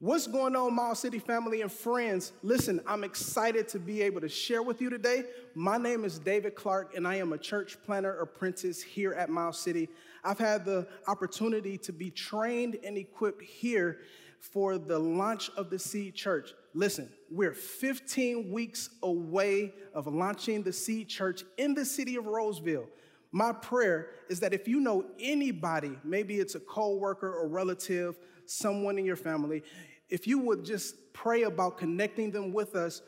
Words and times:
What's 0.00 0.28
going 0.28 0.54
on, 0.54 0.76
Miles 0.76 1.00
City 1.00 1.18
family 1.18 1.60
and 1.60 1.72
friends? 1.72 2.30
Listen, 2.44 2.80
I'm 2.86 3.02
excited 3.02 3.66
to 3.70 3.80
be 3.80 4.00
able 4.02 4.20
to 4.20 4.28
share 4.28 4.62
with 4.62 4.80
you 4.80 4.90
today. 4.90 5.24
My 5.56 5.76
name 5.76 6.04
is 6.04 6.20
David 6.20 6.54
Clark, 6.54 6.94
and 6.94 7.04
I 7.04 7.16
am 7.16 7.32
a 7.32 7.38
church 7.38 7.76
planter 7.84 8.20
apprentice 8.20 8.80
here 8.80 9.12
at 9.12 9.28
Miles 9.28 9.58
City. 9.58 9.88
I've 10.22 10.38
had 10.38 10.64
the 10.64 10.86
opportunity 11.08 11.76
to 11.78 11.92
be 11.92 12.12
trained 12.12 12.78
and 12.84 12.96
equipped 12.96 13.42
here 13.42 13.98
for 14.38 14.78
the 14.78 15.00
launch 15.00 15.50
of 15.56 15.68
the 15.68 15.80
Seed 15.80 16.14
Church. 16.14 16.54
Listen, 16.74 17.10
we're 17.28 17.52
15 17.52 18.52
weeks 18.52 18.90
away 19.02 19.74
of 19.94 20.06
launching 20.06 20.62
the 20.62 20.72
Seed 20.72 21.08
Church 21.08 21.42
in 21.56 21.74
the 21.74 21.84
city 21.84 22.14
of 22.14 22.26
Roseville. 22.26 22.86
My 23.32 23.52
prayer 23.52 24.10
is 24.30 24.38
that 24.40 24.54
if 24.54 24.68
you 24.68 24.78
know 24.78 25.06
anybody, 25.18 25.98
maybe 26.04 26.38
it's 26.38 26.54
a 26.54 26.60
coworker 26.60 27.34
or 27.34 27.48
relative, 27.48 28.16
someone 28.50 28.98
in 28.98 29.04
your 29.04 29.16
family, 29.16 29.62
if 30.08 30.26
you 30.26 30.38
would 30.38 30.64
just 30.64 31.12
pray 31.12 31.42
about 31.42 31.78
connecting 31.78 32.30
them 32.30 32.52
with 32.52 32.74
us, 32.74 33.02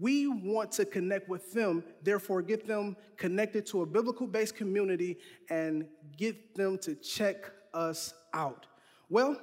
we 0.00 0.26
want 0.26 0.70
to 0.72 0.84
connect 0.84 1.28
with 1.28 1.52
them, 1.52 1.82
therefore, 2.02 2.42
get 2.42 2.66
them 2.66 2.96
connected 3.16 3.64
to 3.66 3.82
a 3.82 3.86
biblical 3.86 4.26
based 4.26 4.54
community 4.54 5.18
and 5.48 5.86
get 6.16 6.54
them 6.54 6.78
to 6.78 6.94
check 6.94 7.50
us 7.72 8.12
out. 8.34 8.66
Well, 9.08 9.40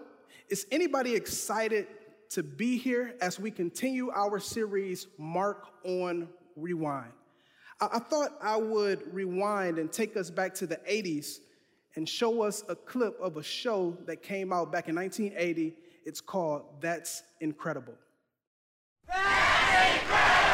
is 0.50 0.68
anybody 0.72 1.16
excited 1.16 1.88
to 2.30 2.44
be 2.44 2.78
here 2.78 3.16
as 3.22 3.40
we 3.40 3.50
continue 3.50 4.12
our 4.12 4.40
series, 4.40 5.08
Mark 5.18 5.66
on 5.84 6.28
Rewind? 6.56 7.12
I, 7.82 8.00
thought 8.00 8.32
I 8.42 8.56
would 8.56 9.14
rewind 9.14 9.80
and 9.80 9.92
take 9.92 10.16
us 10.16 10.30
back 10.30 10.54
to 10.56 10.68
the 10.68 10.78
80s 10.90 11.40
and 11.96 12.08
show 12.08 12.42
us 12.42 12.64
a 12.68 12.76
clip 12.76 13.18
of 13.22 13.38
a 13.38 13.44
show 13.44 13.98
that 14.06 14.22
came 14.22 14.52
out 14.52 14.72
back 14.72 14.90
in 14.90 14.96
1980 14.96 15.76
it's 16.06 16.22
called 16.22 16.64
That's 16.82 17.24
Incredible. 17.42 17.96
That's 19.08 20.04
incredible! 20.04 20.46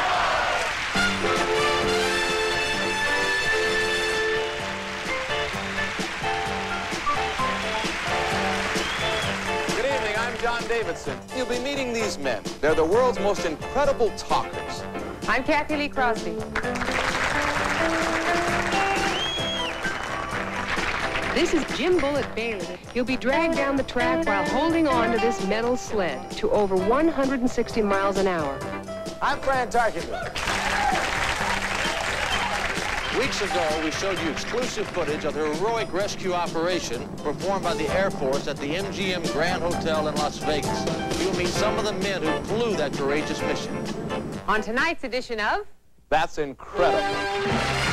Good 9.76 9.84
evening, 9.84 10.14
I'm 10.16 10.38
John 10.38 10.66
Davidson. 10.68 11.18
You'll 11.36 11.46
be 11.46 11.58
meeting 11.58 11.92
these 11.92 12.18
men. 12.18 12.42
They're 12.62 12.74
the 12.74 12.84
world's 12.84 13.20
most 13.20 13.44
incredible 13.44 14.10
talkers. 14.16 14.82
I'm 15.28 15.44
Cathy 15.44 15.76
Lee 15.76 15.88
Crosby. 15.90 16.36
This 21.34 21.54
is 21.54 21.64
Jim 21.78 21.98
Bullet 21.98 22.26
Bailey. 22.34 22.78
He'll 22.92 23.06
be 23.06 23.16
dragged 23.16 23.56
down 23.56 23.76
the 23.76 23.82
track 23.84 24.26
while 24.26 24.44
holding 24.50 24.86
on 24.86 25.12
to 25.12 25.18
this 25.18 25.42
metal 25.46 25.78
sled 25.78 26.30
to 26.32 26.50
over 26.50 26.76
160 26.76 27.80
miles 27.80 28.18
an 28.18 28.26
hour. 28.26 28.58
I'm 29.22 29.40
Fran 29.40 29.70
Tarkenton. 29.70 30.10
Weeks 33.18 33.40
ago, 33.40 33.80
we 33.82 33.90
showed 33.92 34.18
you 34.20 34.30
exclusive 34.30 34.86
footage 34.88 35.24
of 35.24 35.32
the 35.32 35.54
heroic 35.54 35.90
rescue 35.90 36.34
operation 36.34 37.08
performed 37.18 37.64
by 37.64 37.72
the 37.74 37.88
Air 37.96 38.10
Force 38.10 38.46
at 38.46 38.58
the 38.58 38.74
MGM 38.74 39.32
Grand 39.32 39.62
Hotel 39.62 40.08
in 40.08 40.14
Las 40.16 40.36
Vegas. 40.36 41.18
You'll 41.18 41.34
meet 41.36 41.48
some 41.48 41.78
of 41.78 41.86
the 41.86 41.94
men 41.94 42.22
who 42.22 42.44
flew 42.44 42.76
that 42.76 42.92
courageous 42.92 43.40
mission. 43.40 43.74
On 44.48 44.60
tonight's 44.60 45.04
edition 45.04 45.40
of... 45.40 45.66
That's 46.10 46.36
incredible. 46.36 47.91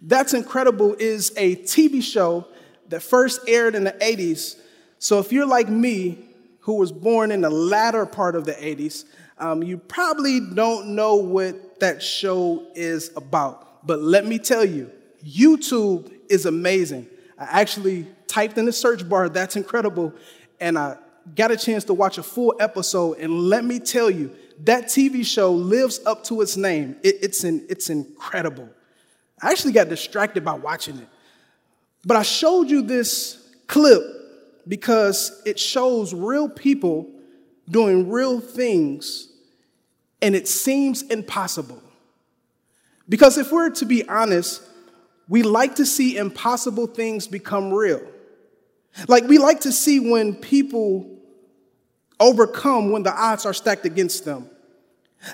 That's 0.00 0.34
Incredible 0.34 0.94
is 0.98 1.32
a 1.36 1.56
TV 1.56 2.02
show 2.02 2.46
that 2.88 3.02
first 3.02 3.40
aired 3.48 3.74
in 3.74 3.84
the 3.84 3.92
80s. 3.92 4.58
So 4.98 5.18
if 5.18 5.32
you're 5.32 5.46
like 5.46 5.68
me, 5.68 6.24
who 6.60 6.74
was 6.74 6.92
born 6.92 7.30
in 7.30 7.40
the 7.40 7.50
latter 7.50 8.04
part 8.04 8.36
of 8.36 8.44
the 8.44 8.52
80s, 8.52 9.04
um, 9.38 9.62
you 9.62 9.78
probably 9.78 10.40
don't 10.40 10.88
know 10.88 11.16
what 11.16 11.80
that 11.80 12.02
show 12.02 12.66
is 12.74 13.10
about. 13.16 13.86
But 13.86 14.00
let 14.00 14.26
me 14.26 14.38
tell 14.38 14.64
you, 14.64 14.90
YouTube 15.24 16.12
is 16.28 16.46
amazing. 16.46 17.06
I 17.38 17.60
actually 17.60 18.06
typed 18.26 18.58
in 18.58 18.66
the 18.66 18.72
search 18.72 19.08
bar, 19.08 19.28
that's 19.28 19.56
incredible, 19.56 20.12
and 20.60 20.78
I 20.78 20.96
got 21.34 21.50
a 21.50 21.56
chance 21.56 21.84
to 21.84 21.94
watch 21.94 22.18
a 22.18 22.22
full 22.22 22.54
episode. 22.60 23.18
And 23.18 23.32
let 23.48 23.64
me 23.64 23.78
tell 23.78 24.10
you, 24.10 24.34
that 24.64 24.84
TV 24.84 25.24
show 25.24 25.52
lives 25.52 26.00
up 26.04 26.24
to 26.24 26.40
its 26.40 26.56
name. 26.56 26.96
It, 27.02 27.16
it's, 27.22 27.44
in, 27.44 27.64
it's 27.68 27.90
incredible. 27.90 28.68
I 29.42 29.50
actually 29.50 29.72
got 29.72 29.88
distracted 29.88 30.44
by 30.44 30.54
watching 30.54 30.98
it. 30.98 31.08
But 32.04 32.16
I 32.16 32.22
showed 32.22 32.70
you 32.70 32.82
this 32.82 33.44
clip 33.66 34.02
because 34.66 35.42
it 35.44 35.58
shows 35.58 36.14
real 36.14 36.48
people 36.48 37.08
doing 37.68 38.08
real 38.08 38.40
things 38.40 39.28
and 40.20 40.34
it 40.34 40.48
seems 40.48 41.02
impossible. 41.02 41.82
Because 43.08 43.38
if 43.38 43.52
we're 43.52 43.70
to 43.70 43.84
be 43.84 44.06
honest, 44.08 44.62
we 45.28 45.42
like 45.42 45.76
to 45.76 45.86
see 45.86 46.16
impossible 46.16 46.86
things 46.86 47.26
become 47.26 47.72
real. 47.72 48.02
Like 49.06 49.24
we 49.24 49.38
like 49.38 49.60
to 49.60 49.72
see 49.72 50.00
when 50.00 50.34
people 50.34 51.18
overcome 52.18 52.90
when 52.90 53.02
the 53.02 53.12
odds 53.12 53.46
are 53.46 53.54
stacked 53.54 53.86
against 53.86 54.24
them. 54.24 54.48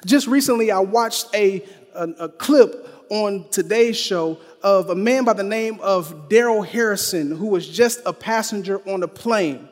Just 0.04 0.26
recently, 0.26 0.70
I 0.70 0.78
watched 0.80 1.26
a, 1.34 1.64
a, 1.94 2.08
a 2.20 2.28
clip 2.28 2.88
on 3.14 3.48
today's 3.50 3.96
show 3.96 4.40
of 4.60 4.90
a 4.90 4.94
man 4.96 5.22
by 5.22 5.32
the 5.34 5.44
name 5.44 5.78
of 5.80 6.28
Daryl 6.28 6.66
Harrison, 6.66 7.30
who 7.30 7.46
was 7.46 7.68
just 7.68 8.00
a 8.04 8.12
passenger 8.12 8.80
on 8.90 9.04
a 9.04 9.08
plane. 9.08 9.68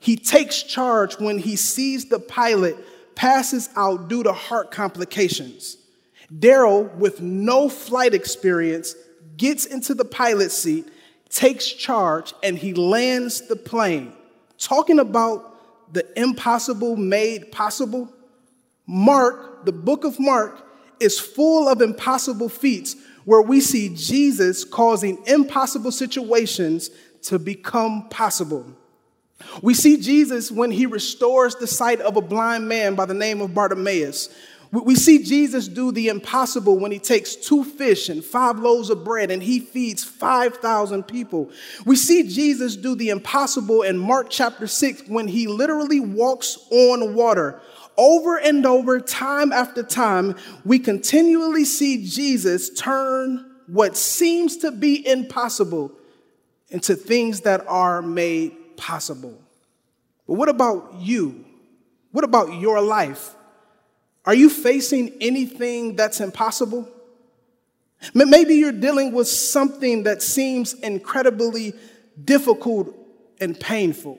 He 0.00 0.16
takes 0.16 0.62
charge 0.62 1.18
when 1.18 1.36
he 1.36 1.56
sees 1.56 2.08
the 2.08 2.18
pilot 2.18 2.74
passes 3.14 3.68
out 3.76 4.08
due 4.08 4.22
to 4.22 4.32
heart 4.32 4.70
complications. 4.70 5.76
Daryl, 6.34 6.94
with 6.94 7.20
no 7.20 7.68
flight 7.68 8.14
experience, 8.14 8.94
gets 9.36 9.66
into 9.66 9.92
the 9.92 10.04
pilot 10.06 10.50
seat, 10.50 10.88
takes 11.28 11.66
charge, 11.66 12.32
and 12.42 12.56
he 12.56 12.72
lands 12.72 13.46
the 13.46 13.56
plane. 13.56 14.14
Talking 14.58 15.00
about 15.00 15.92
the 15.92 16.18
impossible 16.18 16.96
made 16.96 17.52
possible, 17.52 18.10
Mark, 18.86 19.66
the 19.66 19.72
book 19.72 20.04
of 20.04 20.18
Mark, 20.18 20.65
is 21.00 21.18
full 21.18 21.68
of 21.68 21.80
impossible 21.80 22.48
feats 22.48 22.96
where 23.24 23.42
we 23.42 23.60
see 23.60 23.94
Jesus 23.94 24.64
causing 24.64 25.22
impossible 25.26 25.92
situations 25.92 26.90
to 27.22 27.38
become 27.38 28.08
possible. 28.08 28.64
We 29.62 29.74
see 29.74 29.98
Jesus 29.98 30.50
when 30.50 30.70
he 30.70 30.86
restores 30.86 31.56
the 31.56 31.66
sight 31.66 32.00
of 32.00 32.16
a 32.16 32.22
blind 32.22 32.68
man 32.68 32.94
by 32.94 33.04
the 33.04 33.14
name 33.14 33.40
of 33.40 33.54
Bartimaeus. 33.54 34.28
We 34.72 34.94
see 34.94 35.22
Jesus 35.22 35.68
do 35.68 35.92
the 35.92 36.08
impossible 36.08 36.78
when 36.78 36.90
he 36.90 36.98
takes 36.98 37.36
two 37.36 37.64
fish 37.64 38.08
and 38.08 38.24
five 38.24 38.58
loaves 38.58 38.90
of 38.90 39.04
bread 39.04 39.30
and 39.30 39.42
he 39.42 39.60
feeds 39.60 40.02
5,000 40.04 41.04
people. 41.04 41.50
We 41.84 41.96
see 41.96 42.28
Jesus 42.28 42.76
do 42.76 42.94
the 42.94 43.10
impossible 43.10 43.82
in 43.82 43.96
Mark 43.96 44.28
chapter 44.28 44.66
6 44.66 45.04
when 45.08 45.28
he 45.28 45.46
literally 45.46 46.00
walks 46.00 46.58
on 46.70 47.14
water 47.14 47.60
over 47.96 48.36
and 48.36 48.64
over, 48.66 49.00
time 49.00 49.52
after 49.52 49.82
time, 49.82 50.36
we 50.64 50.78
continually 50.78 51.64
see 51.64 52.06
Jesus 52.06 52.70
turn 52.70 53.44
what 53.66 53.96
seems 53.96 54.58
to 54.58 54.70
be 54.70 55.06
impossible 55.06 55.92
into 56.68 56.94
things 56.94 57.42
that 57.42 57.66
are 57.66 58.02
made 58.02 58.76
possible. 58.76 59.40
But 60.26 60.34
what 60.34 60.48
about 60.48 60.94
you? 60.98 61.44
What 62.12 62.24
about 62.24 62.54
your 62.54 62.80
life? 62.80 63.34
Are 64.24 64.34
you 64.34 64.50
facing 64.50 65.12
anything 65.20 65.96
that's 65.96 66.20
impossible? 66.20 66.88
Maybe 68.14 68.54
you're 68.54 68.72
dealing 68.72 69.12
with 69.12 69.28
something 69.28 70.02
that 70.02 70.22
seems 70.22 70.74
incredibly 70.74 71.74
difficult 72.22 72.94
and 73.40 73.58
painful. 73.58 74.18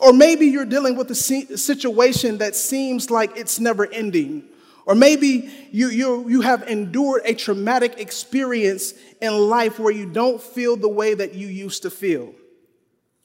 Or 0.00 0.12
maybe 0.12 0.46
you're 0.46 0.64
dealing 0.64 0.96
with 0.96 1.10
a 1.10 1.14
situation 1.14 2.38
that 2.38 2.56
seems 2.56 3.10
like 3.10 3.36
it's 3.36 3.60
never 3.60 3.86
ending. 3.86 4.44
Or 4.84 4.94
maybe 4.94 5.50
you, 5.72 5.88
you, 5.88 6.28
you 6.28 6.40
have 6.42 6.62
endured 6.68 7.22
a 7.24 7.34
traumatic 7.34 7.98
experience 7.98 8.94
in 9.20 9.32
life 9.32 9.78
where 9.78 9.92
you 9.92 10.06
don't 10.06 10.40
feel 10.40 10.76
the 10.76 10.88
way 10.88 11.14
that 11.14 11.34
you 11.34 11.48
used 11.48 11.82
to 11.82 11.90
feel. 11.90 12.34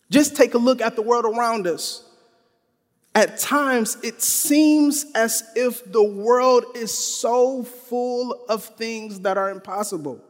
Just 0.10 0.36
take 0.36 0.54
a 0.54 0.58
look 0.58 0.82
at 0.82 0.96
the 0.96 1.02
world 1.02 1.26
around 1.26 1.68
us. 1.68 2.04
At 3.14 3.38
times, 3.38 3.98
it 4.04 4.22
seems 4.22 5.06
as 5.14 5.44
if 5.56 5.92
the 5.92 6.04
world 6.04 6.64
is 6.76 6.94
so 6.94 7.64
full 7.64 8.46
of 8.48 8.64
things 8.64 9.22
that 9.22 9.38
are 9.38 9.50
impossible. 9.50 10.24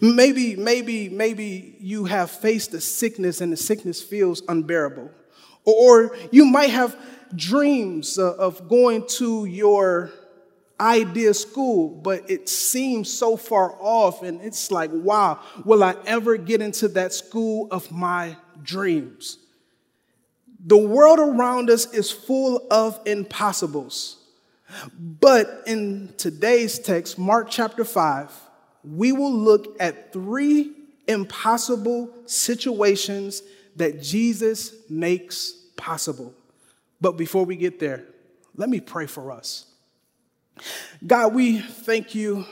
Maybe, 0.00 0.56
maybe, 0.56 1.08
maybe 1.08 1.76
you 1.80 2.04
have 2.04 2.30
faced 2.30 2.74
a 2.74 2.80
sickness 2.80 3.40
and 3.40 3.52
the 3.52 3.56
sickness 3.56 4.02
feels 4.02 4.42
unbearable. 4.48 5.10
Or 5.64 6.16
you 6.30 6.44
might 6.44 6.70
have 6.70 6.96
dreams 7.34 8.18
uh, 8.18 8.34
of 8.34 8.68
going 8.68 9.06
to 9.06 9.44
your 9.44 10.10
idea 10.80 11.32
school, 11.32 11.88
but 11.88 12.28
it 12.28 12.48
seems 12.48 13.12
so 13.12 13.36
far 13.36 13.76
off, 13.80 14.22
and 14.22 14.40
it's 14.40 14.70
like, 14.70 14.90
wow, 14.92 15.38
will 15.64 15.84
I 15.84 15.94
ever 16.06 16.36
get 16.36 16.60
into 16.60 16.88
that 16.88 17.12
school 17.12 17.68
of 17.70 17.90
my 17.92 18.36
dreams? 18.62 19.38
The 20.64 20.76
world 20.76 21.20
around 21.20 21.70
us 21.70 21.92
is 21.92 22.10
full 22.10 22.66
of 22.70 22.98
impossibles. 23.06 24.18
But 24.98 25.62
in 25.66 26.14
today's 26.16 26.78
text, 26.78 27.18
Mark 27.18 27.48
chapter 27.50 27.84
5, 27.84 28.32
we 28.84 29.12
will 29.12 29.32
look 29.32 29.76
at 29.80 30.12
three 30.12 30.72
impossible 31.06 32.10
situations 32.26 33.42
that 33.76 34.02
Jesus 34.02 34.74
makes 34.88 35.52
possible. 35.76 36.34
But 37.00 37.12
before 37.12 37.44
we 37.44 37.56
get 37.56 37.78
there, 37.78 38.04
let 38.56 38.68
me 38.68 38.80
pray 38.80 39.06
for 39.06 39.32
us. 39.32 39.66
God, 41.06 41.34
we 41.34 41.58
thank 41.58 42.14
you 42.14 42.44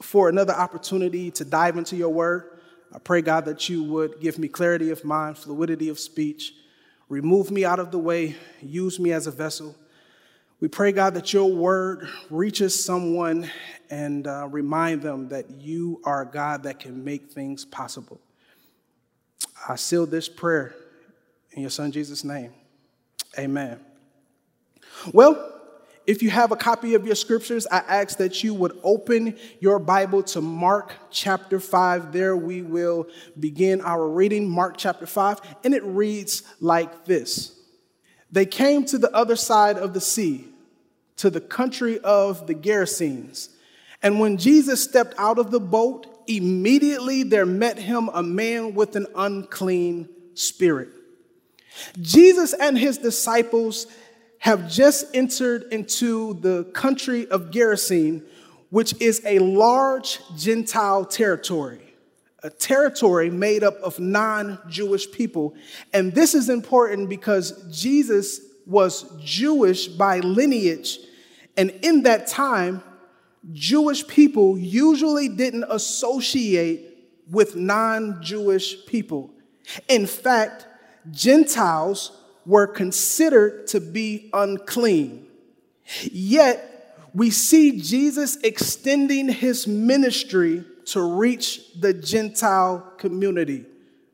for 0.00 0.28
another 0.28 0.54
opportunity 0.54 1.30
to 1.32 1.44
dive 1.44 1.76
into 1.76 1.96
your 1.96 2.10
word. 2.10 2.44
I 2.94 2.98
pray, 2.98 3.20
God, 3.20 3.44
that 3.46 3.68
you 3.68 3.82
would 3.84 4.20
give 4.20 4.38
me 4.38 4.48
clarity 4.48 4.90
of 4.90 5.04
mind, 5.04 5.36
fluidity 5.36 5.88
of 5.88 5.98
speech, 5.98 6.54
remove 7.08 7.50
me 7.50 7.64
out 7.64 7.78
of 7.78 7.90
the 7.90 7.98
way, 7.98 8.36
use 8.62 9.00
me 9.00 9.12
as 9.12 9.26
a 9.26 9.30
vessel. 9.30 9.74
We 10.60 10.68
pray, 10.68 10.92
God, 10.92 11.14
that 11.14 11.32
your 11.32 11.52
word 11.52 12.08
reaches 12.30 12.82
someone 12.82 13.50
and 13.90 14.26
uh, 14.26 14.48
remind 14.48 15.02
them 15.02 15.28
that 15.28 15.50
you 15.50 16.00
are 16.04 16.22
a 16.22 16.26
God 16.26 16.62
that 16.62 16.80
can 16.80 17.04
make 17.04 17.30
things 17.30 17.64
possible. 17.64 18.20
I 19.68 19.76
seal 19.76 20.06
this 20.06 20.28
prayer 20.28 20.74
in 21.52 21.62
your 21.62 21.70
son 21.70 21.92
Jesus' 21.92 22.24
name. 22.24 22.52
Amen. 23.38 23.80
Well, 25.12 25.52
if 26.06 26.22
you 26.22 26.30
have 26.30 26.52
a 26.52 26.56
copy 26.56 26.94
of 26.94 27.04
your 27.04 27.16
scriptures, 27.16 27.66
I 27.70 27.78
ask 27.78 28.18
that 28.18 28.44
you 28.44 28.54
would 28.54 28.78
open 28.84 29.36
your 29.58 29.80
Bible 29.80 30.22
to 30.24 30.40
Mark 30.40 30.92
chapter 31.10 31.58
5. 31.58 32.12
There 32.12 32.36
we 32.36 32.62
will 32.62 33.08
begin 33.38 33.80
our 33.80 34.08
reading, 34.08 34.48
Mark 34.48 34.76
chapter 34.76 35.06
5, 35.06 35.40
and 35.64 35.74
it 35.74 35.82
reads 35.84 36.44
like 36.60 37.06
this 37.06 37.58
They 38.30 38.46
came 38.46 38.84
to 38.86 38.98
the 38.98 39.12
other 39.12 39.34
side 39.34 39.78
of 39.78 39.94
the 39.94 40.00
sea, 40.00 40.46
to 41.16 41.28
the 41.28 41.40
country 41.40 41.98
of 41.98 42.46
the 42.46 42.54
Gerasenes. 42.54 43.48
And 44.00 44.20
when 44.20 44.36
Jesus 44.36 44.84
stepped 44.84 45.14
out 45.18 45.38
of 45.38 45.50
the 45.50 45.60
boat, 45.60 46.06
immediately 46.28 47.22
there 47.22 47.46
met 47.46 47.78
him 47.78 48.08
a 48.12 48.22
man 48.22 48.74
with 48.74 48.96
an 48.96 49.06
unclean 49.14 50.08
spirit. 50.34 50.88
Jesus 52.00 52.52
and 52.54 52.78
his 52.78 52.98
disciples 52.98 53.86
have 54.38 54.70
just 54.70 55.06
entered 55.14 55.64
into 55.72 56.34
the 56.34 56.64
country 56.72 57.26
of 57.28 57.50
Gerasene, 57.50 58.22
which 58.70 58.94
is 59.00 59.22
a 59.24 59.38
large 59.38 60.20
Gentile 60.36 61.04
territory, 61.04 61.94
a 62.42 62.50
territory 62.50 63.30
made 63.30 63.62
up 63.62 63.74
of 63.82 63.98
non 63.98 64.58
Jewish 64.68 65.10
people. 65.10 65.54
And 65.92 66.14
this 66.14 66.34
is 66.34 66.48
important 66.48 67.08
because 67.08 67.52
Jesus 67.70 68.40
was 68.66 69.04
Jewish 69.22 69.86
by 69.86 70.20
lineage. 70.20 70.98
And 71.56 71.70
in 71.82 72.02
that 72.02 72.26
time, 72.26 72.82
Jewish 73.52 74.06
people 74.06 74.58
usually 74.58 75.28
didn't 75.28 75.64
associate 75.70 76.96
with 77.30 77.56
non 77.56 78.22
Jewish 78.22 78.86
people. 78.86 79.30
In 79.88 80.06
fact, 80.06 80.66
Gentiles 81.10 82.12
were 82.44 82.66
considered 82.66 83.66
to 83.68 83.80
be 83.80 84.30
unclean. 84.32 85.26
Yet, 86.02 86.72
we 87.14 87.30
see 87.30 87.80
Jesus 87.80 88.36
extending 88.42 89.28
his 89.28 89.66
ministry 89.66 90.64
to 90.86 91.00
reach 91.00 91.72
the 91.80 91.92
Gentile 91.94 92.92
community, 92.98 93.64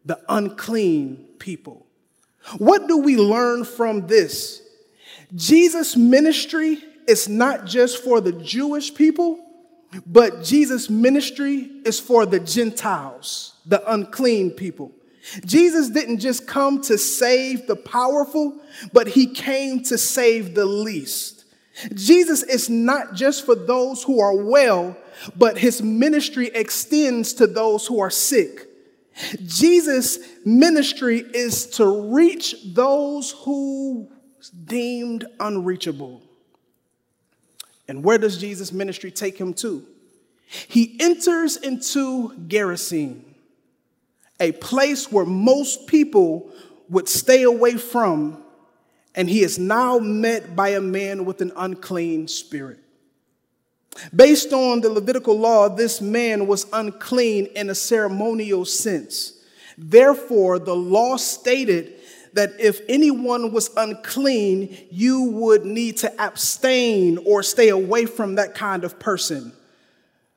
the 0.04 0.20
unclean 0.28 1.26
people. 1.38 1.86
What 2.58 2.88
do 2.88 2.98
we 2.98 3.16
learn 3.16 3.64
from 3.64 4.06
this? 4.06 4.62
Jesus' 5.34 5.96
ministry 5.96 6.82
is 7.08 7.28
not 7.28 7.66
just 7.66 8.02
for 8.02 8.20
the 8.20 8.32
Jewish 8.32 8.94
people, 8.94 9.38
but 10.06 10.42
Jesus' 10.42 10.88
ministry 10.88 11.70
is 11.84 12.00
for 12.00 12.24
the 12.24 12.40
Gentiles, 12.40 13.54
the 13.66 13.92
unclean 13.92 14.52
people. 14.52 14.92
Jesus 15.44 15.90
didn't 15.90 16.18
just 16.18 16.46
come 16.46 16.80
to 16.82 16.98
save 16.98 17.66
the 17.66 17.76
powerful, 17.76 18.60
but 18.92 19.06
he 19.06 19.26
came 19.26 19.82
to 19.84 19.98
save 19.98 20.54
the 20.54 20.64
least. 20.64 21.44
Jesus 21.94 22.42
is 22.42 22.68
not 22.68 23.14
just 23.14 23.46
for 23.46 23.54
those 23.54 24.02
who 24.02 24.20
are 24.20 24.36
well, 24.36 24.96
but 25.36 25.58
his 25.58 25.82
ministry 25.82 26.48
extends 26.48 27.34
to 27.34 27.46
those 27.46 27.86
who 27.86 28.00
are 28.00 28.10
sick. 28.10 28.68
Jesus' 29.44 30.18
ministry 30.44 31.18
is 31.18 31.66
to 31.66 32.12
reach 32.12 32.56
those 32.74 33.32
who 33.44 34.08
deemed 34.64 35.26
unreachable. 35.38 36.22
And 37.88 38.04
where 38.04 38.18
does 38.18 38.38
Jesus' 38.38 38.72
ministry 38.72 39.10
take 39.10 39.38
him 39.38 39.54
to? 39.54 39.86
He 40.46 40.96
enters 41.00 41.56
into 41.56 42.34
Gerasene 42.46 43.22
a 44.38 44.52
place 44.52 45.10
where 45.10 45.24
most 45.24 45.86
people 45.86 46.50
would 46.88 47.08
stay 47.08 47.44
away 47.44 47.76
from, 47.76 48.42
and 49.14 49.30
he 49.30 49.42
is 49.42 49.58
now 49.58 49.98
met 49.98 50.56
by 50.56 50.70
a 50.70 50.80
man 50.80 51.24
with 51.24 51.40
an 51.40 51.52
unclean 51.56 52.28
spirit. 52.28 52.80
Based 54.14 54.52
on 54.52 54.80
the 54.80 54.90
Levitical 54.90 55.38
law, 55.38 55.68
this 55.68 56.00
man 56.00 56.46
was 56.46 56.66
unclean 56.72 57.46
in 57.54 57.70
a 57.70 57.74
ceremonial 57.74 58.64
sense. 58.64 59.34
Therefore, 59.78 60.58
the 60.58 60.74
law 60.74 61.16
stated 61.16 61.94
that 62.34 62.58
if 62.58 62.80
anyone 62.88 63.52
was 63.52 63.70
unclean, 63.76 64.76
you 64.90 65.24
would 65.24 65.64
need 65.64 65.98
to 65.98 66.20
abstain 66.20 67.18
or 67.26 67.42
stay 67.42 67.68
away 67.68 68.06
from 68.06 68.36
that 68.36 68.54
kind 68.54 68.84
of 68.84 68.98
person. 68.98 69.52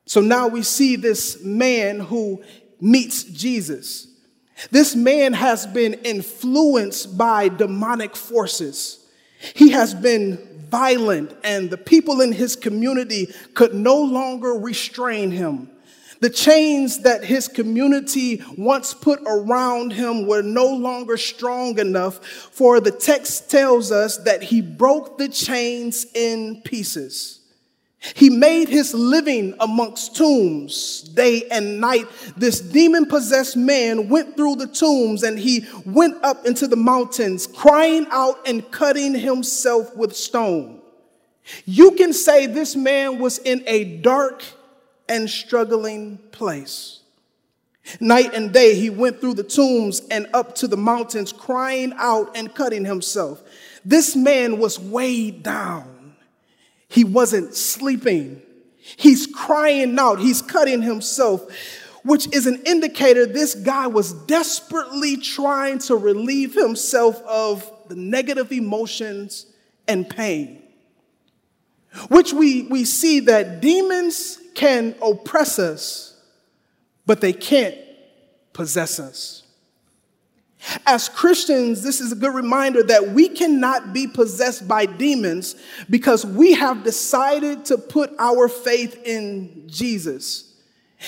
So 0.06 0.22
now 0.22 0.48
we 0.48 0.62
see 0.62 0.96
this 0.96 1.44
man 1.44 2.00
who 2.00 2.44
meets 2.80 3.24
Jesus. 3.24 4.08
This 4.72 4.96
man 4.96 5.34
has 5.34 5.66
been 5.66 5.96
influenced 5.96 7.18
by 7.18 7.50
demonic 7.50 8.16
forces. 8.16 9.06
He 9.54 9.72
has 9.72 9.94
been 9.94 10.68
violent, 10.70 11.36
and 11.44 11.70
the 11.70 11.78
people 11.78 12.22
in 12.22 12.32
his 12.32 12.56
community 12.56 13.34
could 13.54 13.74
no 13.74 14.02
longer 14.02 14.54
restrain 14.54 15.32
him. 15.32 15.70
The 16.22 16.30
chains 16.30 17.00
that 17.00 17.24
his 17.24 17.48
community 17.48 18.44
once 18.58 18.94
put 18.94 19.22
around 19.26 19.94
him 19.94 20.28
were 20.28 20.42
no 20.42 20.68
longer 20.68 21.18
strong 21.18 21.78
enough, 21.80 22.26
for 22.26 22.80
the 22.80 22.92
text 22.92 23.52
tells 23.52 23.92
us 23.92 24.18
that 24.18 24.44
he 24.44 24.62
broke 24.62 25.18
the 25.18 25.30
chains 25.30 26.06
in 26.14 26.62
pieces. 26.64 27.42
He 28.14 28.30
made 28.30 28.70
his 28.70 28.94
living 28.94 29.56
amongst 29.60 30.16
tombs 30.16 31.02
day 31.02 31.48
and 31.50 31.82
night. 31.82 32.06
This 32.38 32.60
demon 32.60 33.08
possessed 33.08 33.58
man 33.58 34.10
went 34.10 34.36
through 34.36 34.58
the 34.58 34.68
tombs 34.68 35.24
and 35.24 35.40
he 35.40 35.66
went 35.86 36.24
up 36.24 36.46
into 36.46 36.68
the 36.68 36.76
mountains, 36.76 37.48
crying 37.48 38.06
out 38.12 38.48
and 38.48 38.70
cutting 38.70 39.16
himself 39.16 39.96
with 39.96 40.16
stone. 40.16 40.82
You 41.66 41.92
can 41.92 42.14
say 42.14 42.46
this 42.46 42.76
man 42.76 43.20
was 43.20 43.40
in 43.40 43.64
a 43.66 43.98
dark 43.98 44.44
and 45.08 45.30
struggling 45.30 46.18
place. 46.32 47.02
Night 48.00 48.34
and 48.34 48.52
day, 48.52 48.76
he 48.76 48.90
went 48.90 49.22
through 49.22 49.36
the 49.36 49.44
tombs 49.44 50.02
and 50.10 50.28
up 50.34 50.56
to 50.56 50.68
the 50.68 50.78
mountains, 50.78 51.32
crying 51.32 51.94
out 51.98 52.36
and 52.36 52.54
cutting 52.54 52.86
himself. 52.86 53.44
This 53.84 54.16
man 54.16 54.58
was 54.58 54.80
weighed 54.80 55.44
down 55.44 55.96
he 56.88 57.04
wasn't 57.04 57.56
sleeping. 57.56 58.42
He's 58.78 59.28
crying 59.28 59.98
out. 60.00 60.20
He's 60.20 60.42
cutting 60.42 60.82
himself, 60.82 61.46
which 62.04 62.34
is 62.34 62.48
an 62.48 62.62
indicator 62.66 63.26
this 63.26 63.56
guy 63.56 63.88
was 63.88 64.14
desperately 64.14 65.18
trying 65.18 65.80
to 65.80 65.96
relieve 65.98 66.54
himself 66.54 67.22
of 67.24 67.70
the 67.90 67.96
negative 67.96 68.52
emotions 68.52 69.48
and 69.88 70.10
pain. 70.10 70.62
Which 72.10 72.34
we, 72.34 72.64
we 72.64 72.86
see 72.86 73.22
that 73.22 73.62
demons 73.62 74.40
can 74.54 74.96
oppress 75.02 75.60
us, 75.60 76.20
but 77.06 77.22
they 77.22 77.34
can't 77.34 77.76
possess 78.54 79.00
us. 79.00 79.44
As 80.86 81.10
Christians, 81.10 81.84
this 81.84 82.02
is 82.02 82.12
a 82.12 82.16
good 82.16 82.34
reminder 82.34 82.82
that 82.84 83.10
we 83.10 83.30
cannot 83.30 83.94
be 83.94 84.08
possessed 84.08 84.68
by 84.68 84.86
demons 84.86 85.56
because 85.90 86.26
we 86.26 86.54
have 86.54 86.84
decided 86.84 87.66
to 87.66 87.78
put 87.78 88.12
our 88.18 88.48
faith 88.48 89.00
in 89.06 89.68
Jesus. 89.68 90.54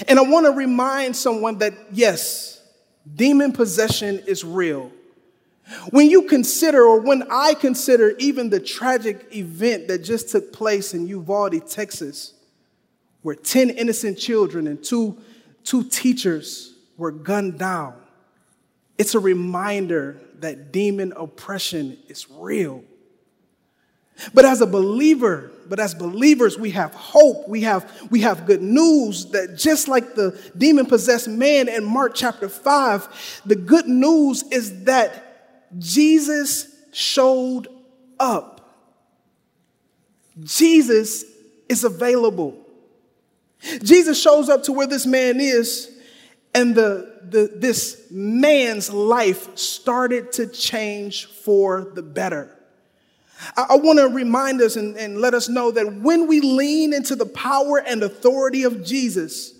And 0.08 0.20
I 0.20 0.22
want 0.22 0.46
to 0.46 0.51
remind 0.51 1.15
someone 1.15 1.58
that 1.58 1.74
yes, 1.91 2.62
demon 3.15 3.51
possession 3.51 4.20
is 4.27 4.44
real. 4.44 4.91
When 5.89 6.09
you 6.09 6.24
consider, 6.24 6.83
or 6.83 7.00
when 7.00 7.24
I 7.29 7.53
consider 7.53 8.15
even 8.19 8.50
the 8.50 8.59
tragic 8.59 9.27
event 9.36 9.88
that 9.89 10.00
just 10.00 10.29
took 10.29 10.53
place 10.53 10.93
in 10.93 11.07
Uvalde, 11.07 11.67
Texas, 11.67 12.33
where 13.21 13.36
10 13.36 13.71
innocent 13.71 14.17
children 14.17 14.67
and 14.67 14.81
two, 14.83 15.17
two 15.63 15.83
teachers 15.83 16.74
were 16.97 17.12
gunned 17.12 17.59
down 17.59 17.95
it's 18.97 19.15
a 19.15 19.19
reminder 19.19 20.19
that 20.39 20.71
demon 20.71 21.13
oppression 21.15 21.97
is 22.07 22.29
real. 22.29 22.83
But 24.33 24.45
as 24.45 24.62
a 24.62 24.65
believer, 24.65 25.51
but 25.67 25.79
as 25.79 25.93
believers, 25.93 26.57
we 26.57 26.71
have 26.71 26.93
hope. 26.95 27.47
We 27.47 27.62
have, 27.62 28.09
we 28.09 28.21
have 28.21 28.47
good 28.47 28.63
news 28.63 29.27
that 29.27 29.55
just 29.55 29.88
like 29.88 30.15
the 30.15 30.39
demon 30.57 30.88
possessed 30.88 31.27
man 31.27 31.69
in 31.69 31.86
Mark 31.86 32.15
chapter 32.15 32.50
5, 32.50 33.41
the 33.45 33.55
good 33.55 33.88
news 33.88 34.43
is 34.51 34.86
that 34.86 35.26
Jesus 35.77 36.67
showed 36.91 37.67
up. 38.19 38.53
Jesus 40.39 41.25
is 41.67 41.83
available. 41.83 42.57
Jesus 43.83 44.21
shows 44.21 44.50
up 44.50 44.63
to 44.63 44.71
where 44.71 44.88
this 44.88 45.05
man 45.05 45.39
is, 45.39 45.91
and 46.53 46.75
the, 46.75 47.21
the, 47.24 47.51
this 47.55 48.07
man's 48.12 48.91
life 48.91 49.57
started 49.57 50.31
to 50.33 50.47
change 50.47 51.25
for 51.25 51.91
the 51.95 52.03
better. 52.03 52.55
I, 53.55 53.65
I 53.71 53.75
want 53.77 54.00
to 54.00 54.07
remind 54.07 54.62
us 54.62 54.75
and, 54.75 54.95
and 54.95 55.19
let 55.19 55.33
us 55.33 55.50
know 55.50 55.71
that 55.71 55.97
when 55.97 56.27
we 56.27 56.39
lean 56.41 56.93
into 56.93 57.15
the 57.15 57.25
power 57.25 57.79
and 57.79 58.03
authority 58.03 58.63
of 58.63 58.86
Jesus, 58.86 59.53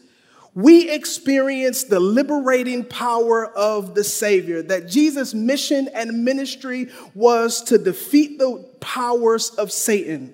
we 0.58 0.90
experience 0.90 1.84
the 1.84 2.00
liberating 2.00 2.84
power 2.84 3.46
of 3.46 3.94
the 3.94 4.04
Savior. 4.04 4.64
That 4.64 4.88
Jesus' 4.88 5.36
mission 5.36 5.88
and 5.94 6.26
ministry 6.26 6.88
was 7.14 7.62
to 7.66 7.78
defeat 7.78 8.40
the 8.40 8.68
powers 8.80 9.52
of 9.52 9.72
Satan. 9.72 10.34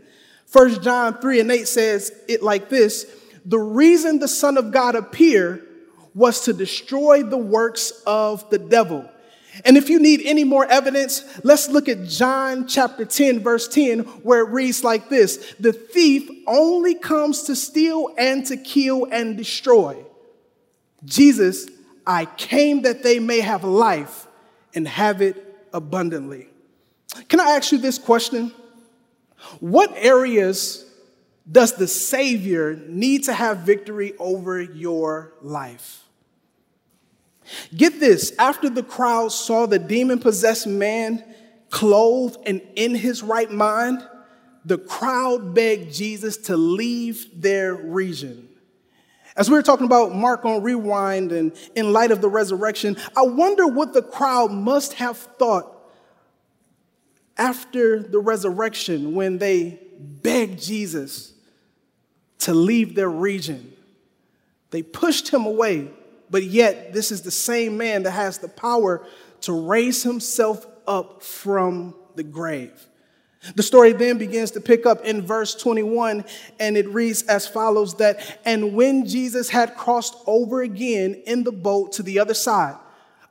1 0.53 0.81
John 0.81 1.19
3 1.19 1.41
and 1.41 1.51
8 1.51 1.67
says 1.67 2.13
it 2.29 2.41
like 2.41 2.69
this 2.69 3.05
The 3.43 3.59
reason 3.59 4.19
the 4.19 4.29
Son 4.29 4.55
of 4.57 4.71
God 4.71 4.95
appeared 4.95 5.67
was 6.15 6.45
to 6.45 6.53
destroy 6.53 7.23
the 7.23 7.37
works 7.37 7.91
of 8.07 8.49
the 8.49 8.59
devil. 8.59 9.09
And 9.65 9.75
if 9.75 9.89
you 9.89 9.99
need 9.99 10.21
any 10.23 10.45
more 10.45 10.65
evidence, 10.65 11.25
let's 11.43 11.67
look 11.67 11.89
at 11.89 12.07
John 12.07 12.65
chapter 12.65 13.03
10, 13.03 13.41
verse 13.41 13.67
10, 13.67 13.99
where 14.23 14.39
it 14.39 14.51
reads 14.51 14.85
like 14.85 15.09
this 15.09 15.53
The 15.59 15.73
thief 15.73 16.29
only 16.47 16.95
comes 16.95 17.43
to 17.43 17.57
steal 17.57 18.15
and 18.17 18.45
to 18.45 18.55
kill 18.55 19.03
and 19.11 19.35
destroy. 19.35 20.01
Jesus, 21.05 21.67
I 22.05 22.25
came 22.25 22.83
that 22.83 23.03
they 23.03 23.19
may 23.19 23.39
have 23.39 23.63
life 23.63 24.27
and 24.73 24.87
have 24.87 25.21
it 25.21 25.67
abundantly. 25.73 26.47
Can 27.27 27.39
I 27.39 27.51
ask 27.51 27.71
you 27.71 27.77
this 27.77 27.97
question? 27.97 28.51
What 29.59 29.91
areas 29.95 30.85
does 31.49 31.73
the 31.73 31.87
Savior 31.87 32.75
need 32.87 33.25
to 33.25 33.33
have 33.33 33.59
victory 33.59 34.13
over 34.17 34.61
your 34.61 35.33
life? 35.41 36.03
Get 37.75 37.99
this 37.99 38.33
after 38.39 38.69
the 38.69 38.83
crowd 38.83 39.31
saw 39.31 39.65
the 39.65 39.79
demon 39.79 40.19
possessed 40.19 40.65
man 40.65 41.23
clothed 41.69 42.37
and 42.45 42.61
in 42.75 42.95
his 42.95 43.21
right 43.21 43.51
mind, 43.51 44.07
the 44.63 44.77
crowd 44.77 45.53
begged 45.53 45.93
Jesus 45.93 46.37
to 46.37 46.55
leave 46.55 47.41
their 47.41 47.73
region. 47.73 48.47
As 49.35 49.49
we 49.49 49.55
were 49.55 49.63
talking 49.63 49.85
about 49.85 50.13
Mark 50.13 50.45
on 50.45 50.61
Rewind 50.61 51.31
and 51.31 51.53
in 51.75 51.91
light 51.91 52.11
of 52.11 52.21
the 52.21 52.29
resurrection, 52.29 52.97
I 53.15 53.23
wonder 53.23 53.67
what 53.67 53.93
the 53.93 54.03
crowd 54.03 54.51
must 54.51 54.93
have 54.93 55.17
thought 55.17 55.69
after 57.37 58.01
the 58.01 58.19
resurrection 58.19 59.15
when 59.15 59.39
they 59.39 59.79
begged 59.99 60.61
Jesus 60.61 61.33
to 62.39 62.53
leave 62.53 62.93
their 62.93 63.09
region. 63.09 63.73
They 64.69 64.83
pushed 64.83 65.29
him 65.29 65.45
away 65.45 65.89
but 66.33 66.45
yet, 66.45 66.93
this 66.93 67.11
is 67.11 67.21
the 67.21 67.29
same 67.29 67.77
man 67.77 68.01
that 68.03 68.11
has 68.11 68.39
the 68.39 68.47
power 68.47 69.05
to 69.41 69.53
raise 69.53 70.01
himself 70.01 70.65
up 70.87 71.21
from 71.21 71.93
the 72.15 72.23
grave. 72.23 72.87
The 73.55 73.63
story 73.63 73.91
then 73.91 74.17
begins 74.17 74.51
to 74.51 74.61
pick 74.61 74.85
up 74.85 75.03
in 75.03 75.21
verse 75.21 75.53
21, 75.55 76.23
and 76.59 76.77
it 76.77 76.87
reads 76.89 77.23
as 77.23 77.45
follows 77.45 77.95
that, 77.95 78.39
and 78.45 78.73
when 78.73 79.05
Jesus 79.05 79.49
had 79.49 79.75
crossed 79.75 80.15
over 80.25 80.61
again 80.61 81.21
in 81.25 81.43
the 81.43 81.51
boat 81.51 81.93
to 81.93 82.03
the 82.03 82.19
other 82.19 82.33
side, 82.33 82.75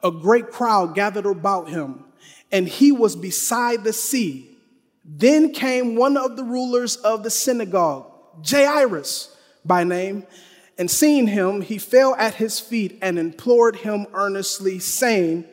a 0.03 0.11
great 0.11 0.51
crowd 0.51 0.95
gathered 0.95 1.27
about 1.27 1.69
him, 1.69 2.05
and 2.51 2.69
he 2.69 2.93
was 2.93 3.17
beside 3.17 3.85
the 3.85 3.93
sea. 3.93 4.59
Then 5.05 5.53
came 5.53 5.97
one 5.97 6.17
of 6.17 6.37
the 6.37 6.45
rulers 6.45 6.97
of 6.97 7.23
the 7.23 7.31
synagogue, 7.31 8.07
Jairus 8.47 9.35
by 9.65 9.85
name, 9.85 10.27
and 10.79 10.91
seeing 10.91 11.27
him, 11.27 11.61
he 11.61 11.79
fell 11.79 12.15
at 12.17 12.35
his 12.35 12.59
feet 12.59 12.99
and 13.03 13.19
implored 13.19 13.77
him 13.77 14.07
earnestly, 14.15 14.79
saying, 14.79 15.45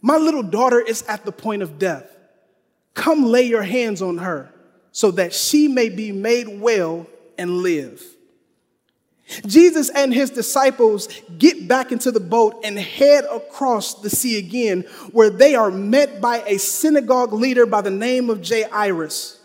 My 0.00 0.16
little 0.16 0.42
daughter 0.42 0.80
is 0.80 1.02
at 1.08 1.24
the 1.24 1.32
point 1.32 1.62
of 1.62 1.78
death. 1.78 2.15
Come 2.96 3.24
lay 3.24 3.42
your 3.42 3.62
hands 3.62 4.00
on 4.00 4.18
her, 4.18 4.50
so 4.90 5.12
that 5.12 5.32
she 5.32 5.68
may 5.68 5.90
be 5.90 6.10
made 6.10 6.48
well 6.48 7.06
and 7.38 7.58
live. 7.58 8.02
Jesus 9.46 9.90
and 9.90 10.14
his 10.14 10.30
disciples 10.30 11.08
get 11.36 11.68
back 11.68 11.92
into 11.92 12.10
the 12.10 12.20
boat 12.20 12.60
and 12.64 12.78
head 12.78 13.24
across 13.30 13.94
the 14.00 14.08
sea 14.08 14.38
again, 14.38 14.82
where 15.12 15.28
they 15.28 15.54
are 15.54 15.70
met 15.70 16.22
by 16.22 16.38
a 16.46 16.58
synagogue 16.58 17.34
leader 17.34 17.66
by 17.66 17.82
the 17.82 17.90
name 17.90 18.30
of 18.30 18.48
Jairus. 18.48 19.40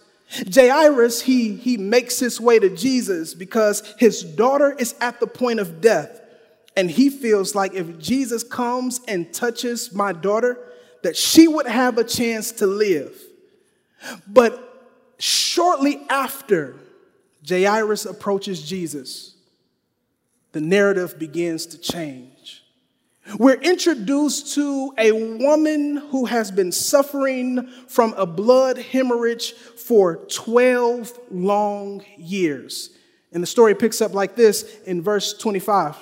Jairus, 0.54 1.22
he, 1.22 1.56
he 1.56 1.76
makes 1.76 2.20
his 2.20 2.40
way 2.40 2.58
to 2.58 2.74
Jesus 2.74 3.34
because 3.34 3.84
his 3.98 4.24
daughter 4.24 4.74
is 4.80 4.96
at 5.02 5.20
the 5.20 5.28
point 5.28 5.60
of 5.60 5.82
death. 5.82 6.22
And 6.78 6.90
he 6.90 7.10
feels 7.10 7.54
like 7.54 7.74
if 7.74 8.00
Jesus 8.00 8.46
comes 8.46 9.02
and 9.10 9.34
touches 9.34 9.94
my 9.94 10.14
daughter, 10.14 10.58
that 11.04 11.18
she 11.18 11.50
would 11.50 11.68
have 11.68 11.98
a 11.98 12.04
chance 12.06 12.54
to 12.54 12.66
live. 12.66 13.14
But 14.28 15.16
shortly 15.20 16.02
after 16.10 16.76
Jairus 17.48 18.06
approaches 18.06 18.62
Jesus, 18.62 19.36
the 20.52 20.62
narrative 20.62 21.18
begins 21.18 21.66
to 21.68 21.78
change. 21.78 22.64
We're 23.38 23.62
introduced 23.62 24.56
to 24.56 24.94
a 24.98 25.12
woman 25.12 25.98
who 25.98 26.26
has 26.26 26.52
been 26.52 26.72
suffering 26.72 27.68
from 27.88 28.14
a 28.14 28.26
blood 28.26 28.78
hemorrhage 28.78 29.54
for 29.54 30.18
12 30.28 31.18
long 31.30 32.04
years. 32.18 32.90
And 33.32 33.42
the 33.42 33.48
story 33.48 33.76
picks 33.76 34.02
up 34.02 34.14
like 34.14 34.36
this 34.36 34.80
in 34.86 35.02
verse 35.02 35.38
25. 35.38 35.96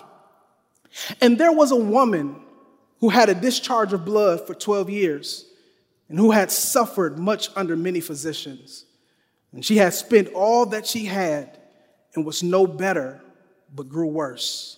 And 1.21 1.37
there 1.37 1.51
was 1.51 1.71
a 1.71 1.75
woman 1.75 2.37
who 2.99 3.09
had 3.09 3.29
a 3.29 3.35
discharge 3.35 3.93
of 3.93 4.05
blood 4.05 4.47
for 4.47 4.55
12 4.55 4.89
years 4.89 5.48
and 6.09 6.17
who 6.17 6.31
had 6.31 6.51
suffered 6.51 7.19
much 7.19 7.49
under 7.55 7.75
many 7.75 8.01
physicians. 8.01 8.85
And 9.53 9.63
she 9.63 9.77
had 9.77 9.93
spent 9.93 10.33
all 10.33 10.65
that 10.67 10.85
she 10.85 11.05
had 11.05 11.57
and 12.15 12.25
was 12.25 12.43
no 12.43 12.67
better, 12.67 13.21
but 13.73 13.87
grew 13.87 14.07
worse. 14.07 14.77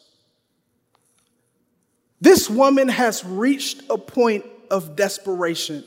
This 2.20 2.50
woman 2.50 2.88
has 2.88 3.26
reached 3.26 3.82
a 3.90 3.98
point 3.98 4.46
of 4.70 4.96
desperation. 4.96 5.84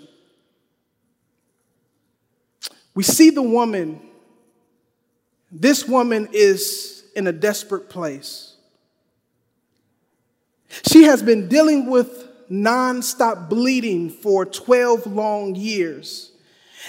We 2.95 3.03
see 3.03 3.31
the 3.31 3.43
woman, 3.43 4.01
this 5.51 5.87
woman 5.87 6.29
is 6.33 7.05
in 7.15 7.27
a 7.27 7.33
desperate 7.33 7.89
place. 7.89 8.57
She 10.91 11.05
has 11.05 11.23
been 11.23 11.49
dealing 11.49 11.89
with 11.89 12.24
nonstop 12.51 13.49
bleeding 13.49 14.11
for 14.11 14.45
12 14.45 15.07
long 15.07 15.55
years. 15.55 16.33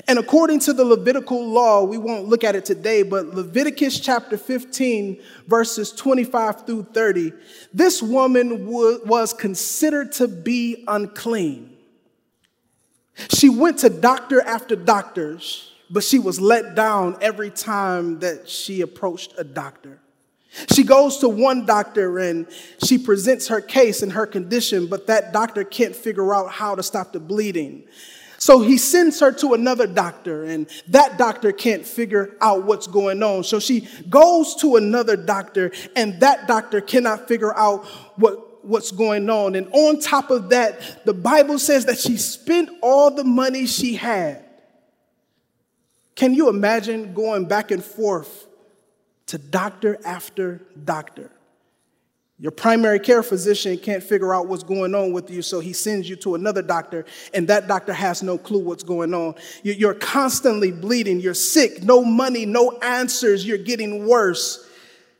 And 0.07 0.19
according 0.19 0.59
to 0.61 0.73
the 0.73 0.83
Levitical 0.83 1.45
law, 1.47 1.83
we 1.83 1.97
won't 1.97 2.27
look 2.27 2.43
at 2.43 2.55
it 2.55 2.65
today, 2.65 3.03
but 3.03 3.27
Leviticus 3.27 3.99
chapter 3.99 4.37
15, 4.37 5.21
verses 5.47 5.91
25 5.93 6.65
through 6.65 6.87
30, 6.93 7.31
this 7.73 8.03
woman 8.03 8.67
was 8.67 9.33
considered 9.33 10.11
to 10.13 10.27
be 10.27 10.83
unclean. 10.87 11.77
She 13.29 13.47
went 13.47 13.79
to 13.79 13.89
doctor 13.89 14.41
after 14.41 14.75
doctors, 14.75 15.71
but 15.89 16.03
she 16.03 16.19
was 16.19 16.41
let 16.41 16.75
down 16.75 17.17
every 17.21 17.49
time 17.49 18.19
that 18.19 18.49
she 18.49 18.81
approached 18.81 19.33
a 19.37 19.45
doctor. 19.45 19.99
She 20.73 20.83
goes 20.83 21.17
to 21.19 21.29
one 21.29 21.65
doctor 21.65 22.19
and 22.19 22.47
she 22.83 22.97
presents 22.97 23.47
her 23.49 23.61
case 23.61 24.01
and 24.01 24.11
her 24.13 24.25
condition, 24.25 24.87
but 24.87 25.07
that 25.07 25.33
doctor 25.33 25.63
can't 25.63 25.95
figure 25.95 26.33
out 26.33 26.51
how 26.51 26.75
to 26.75 26.83
stop 26.83 27.13
the 27.13 27.19
bleeding. 27.19 27.83
So 28.37 28.61
he 28.61 28.77
sends 28.77 29.19
her 29.21 29.31
to 29.31 29.53
another 29.53 29.87
doctor, 29.87 30.43
and 30.43 30.67
that 30.89 31.17
doctor 31.17 31.51
can't 31.51 31.85
figure 31.85 32.35
out 32.41 32.63
what's 32.63 32.85
going 32.85 33.23
on. 33.23 33.43
So 33.43 33.59
she 33.59 33.87
goes 34.09 34.55
to 34.57 34.75
another 34.75 35.15
doctor, 35.15 35.71
and 35.95 36.19
that 36.19 36.47
doctor 36.47 36.81
cannot 36.81 37.27
figure 37.27 37.55
out 37.57 37.85
what, 38.17 38.63
what's 38.63 38.91
going 38.91 39.29
on. 39.29 39.55
And 39.55 39.67
on 39.71 39.99
top 39.99 40.29
of 40.29 40.49
that, 40.49 41.05
the 41.05 41.13
Bible 41.13 41.57
says 41.57 41.85
that 41.85 41.97
she 41.97 42.17
spent 42.17 42.69
all 42.83 43.09
the 43.09 43.23
money 43.23 43.65
she 43.65 43.95
had. 43.95 44.45
Can 46.15 46.33
you 46.33 46.47
imagine 46.47 47.13
going 47.13 47.45
back 47.47 47.71
and 47.71 47.83
forth 47.83 48.44
to 49.27 49.37
doctor 49.37 49.97
after 50.05 50.61
doctor? 50.83 51.31
Your 52.37 52.51
primary 52.51 52.99
care 52.99 53.23
physician 53.23 53.77
can't 53.77 54.03
figure 54.03 54.33
out 54.33 54.47
what's 54.47 54.63
going 54.63 54.93
on 54.93 55.13
with 55.13 55.29
you, 55.31 55.41
so 55.41 55.61
he 55.61 55.71
sends 55.71 56.09
you 56.09 56.17
to 56.17 56.35
another 56.35 56.61
doctor, 56.61 57.05
and 57.33 57.47
that 57.47 57.67
doctor 57.67 57.93
has 57.93 58.21
no 58.21 58.37
clue 58.37 58.59
what's 58.59 58.83
going 58.83 59.13
on. 59.13 59.35
You're 59.63 59.93
constantly 59.93 60.71
bleeding, 60.71 61.21
you're 61.21 61.33
sick, 61.33 61.81
no 61.81 62.03
money, 62.03 62.45
no 62.45 62.71
answers, 62.81 63.47
you're 63.47 63.57
getting 63.57 64.05
worse. 64.05 64.69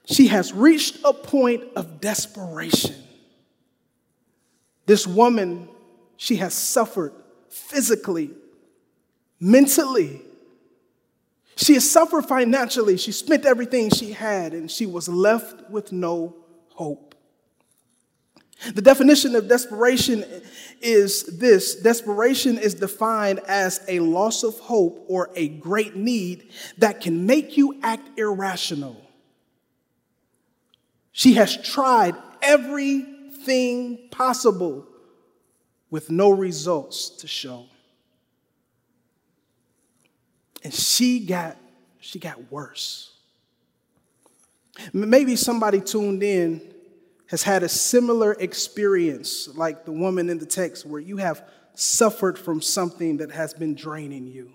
She 0.06 0.28
has 0.28 0.52
reached 0.52 0.98
a 1.06 1.14
point 1.14 1.64
of 1.78 2.02
desperation. 2.02 2.96
This 4.86 5.08
woman, 5.08 5.70
she 6.18 6.36
has 6.36 6.54
suffered 6.54 7.14
physically, 7.50 8.32
mentally. 9.40 10.22
She 11.56 11.80
suffered 11.80 12.26
financially. 12.26 12.98
She 12.98 13.12
spent 13.12 13.46
everything 13.46 13.90
she 13.90 14.12
had, 14.12 14.54
and 14.54 14.70
she 14.70 14.86
was 14.86 15.08
left 15.08 15.70
with 15.70 15.92
no 15.92 16.36
hope. 16.70 17.16
The 18.74 18.82
definition 18.82 19.36
of 19.36 19.48
desperation 19.48 20.26
is 20.82 21.24
this 21.24 21.76
desperation 21.76 22.58
is 22.58 22.74
defined 22.74 23.40
as 23.48 23.84
a 23.88 24.00
loss 24.00 24.44
of 24.44 24.58
hope 24.60 25.06
or 25.08 25.30
a 25.36 25.50
great 25.50 25.96
need 25.96 26.52
that 26.78 27.02
can 27.02 27.26
make 27.26 27.58
you 27.58 27.80
act 27.84 28.18
irrational. 28.18 29.02
She 31.12 31.34
has 31.34 31.56
tried 31.58 32.16
everything 32.42 34.10
possible 34.10 34.88
with 35.90 36.10
no 36.10 36.30
results 36.30 37.10
to 37.10 37.28
show. 37.28 37.66
And 40.66 40.74
she 40.74 41.20
got 41.20 41.58
she 42.00 42.18
got 42.18 42.52
worse. 42.52 43.14
Maybe 44.94 45.36
somebody 45.36 45.80
tuned 45.80 46.24
in 46.24 46.60
has 47.28 47.44
had 47.44 47.62
a 47.62 47.70
similar 47.70 48.34
experience 48.34 49.48
like 49.56 49.86
the 49.86 49.92
woman 49.92 50.28
in 50.28 50.40
the 50.40 50.46
text 50.46 50.84
where 50.84 51.00
you 51.00 51.18
have 51.18 51.48
suffered 51.76 52.40
from 52.40 52.62
something 52.62 53.18
that 53.18 53.32
has 53.32 53.54
been 53.54 53.76
draining 53.76 54.26
you. 54.26 54.54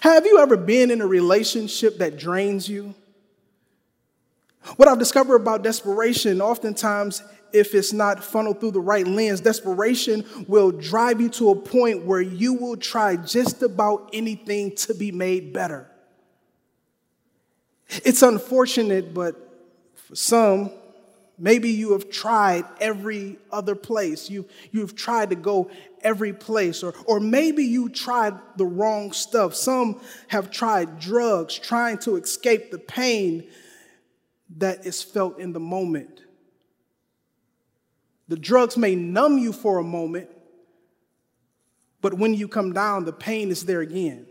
Have 0.00 0.24
you 0.24 0.38
ever 0.38 0.56
been 0.56 0.90
in 0.90 1.02
a 1.02 1.06
relationship 1.06 1.98
that 1.98 2.16
drains 2.18 2.66
you? 2.66 2.94
What 4.76 4.88
I've 4.88 4.98
discovered 4.98 5.36
about 5.36 5.62
desperation, 5.62 6.40
oftentimes, 6.40 7.22
if 7.54 7.74
it's 7.74 7.92
not 7.92 8.22
funneled 8.22 8.58
through 8.58 8.72
the 8.72 8.80
right 8.80 9.06
lens, 9.06 9.40
desperation 9.40 10.24
will 10.48 10.72
drive 10.72 11.20
you 11.20 11.28
to 11.30 11.50
a 11.50 11.56
point 11.56 12.04
where 12.04 12.20
you 12.20 12.54
will 12.54 12.76
try 12.76 13.14
just 13.14 13.62
about 13.62 14.10
anything 14.12 14.74
to 14.74 14.92
be 14.92 15.12
made 15.12 15.52
better. 15.52 15.88
It's 18.04 18.22
unfortunate, 18.22 19.14
but 19.14 19.36
for 19.94 20.16
some, 20.16 20.72
maybe 21.38 21.70
you 21.70 21.92
have 21.92 22.10
tried 22.10 22.64
every 22.80 23.38
other 23.52 23.76
place. 23.76 24.28
You, 24.28 24.48
you've 24.72 24.96
tried 24.96 25.30
to 25.30 25.36
go 25.36 25.70
every 26.00 26.32
place, 26.32 26.82
or, 26.82 26.92
or 27.06 27.20
maybe 27.20 27.62
you 27.62 27.88
tried 27.88 28.34
the 28.56 28.66
wrong 28.66 29.12
stuff. 29.12 29.54
Some 29.54 30.00
have 30.26 30.50
tried 30.50 30.98
drugs, 30.98 31.56
trying 31.56 31.98
to 31.98 32.16
escape 32.16 32.72
the 32.72 32.78
pain 32.78 33.48
that 34.56 34.86
is 34.86 35.04
felt 35.04 35.38
in 35.38 35.52
the 35.52 35.60
moment. 35.60 36.23
The 38.28 38.36
drugs 38.36 38.76
may 38.76 38.94
numb 38.94 39.38
you 39.38 39.52
for 39.52 39.78
a 39.78 39.84
moment, 39.84 40.30
but 42.00 42.14
when 42.14 42.34
you 42.34 42.48
come 42.48 42.72
down, 42.72 43.04
the 43.04 43.12
pain 43.12 43.50
is 43.50 43.64
there 43.64 43.80
again. 43.80 44.26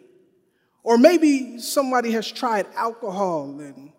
Or 0.84 0.98
maybe 0.98 1.60
somebody 1.60 2.12
has 2.12 2.32
tried 2.32 2.68
alcohol 2.76 3.60
and 3.60 3.92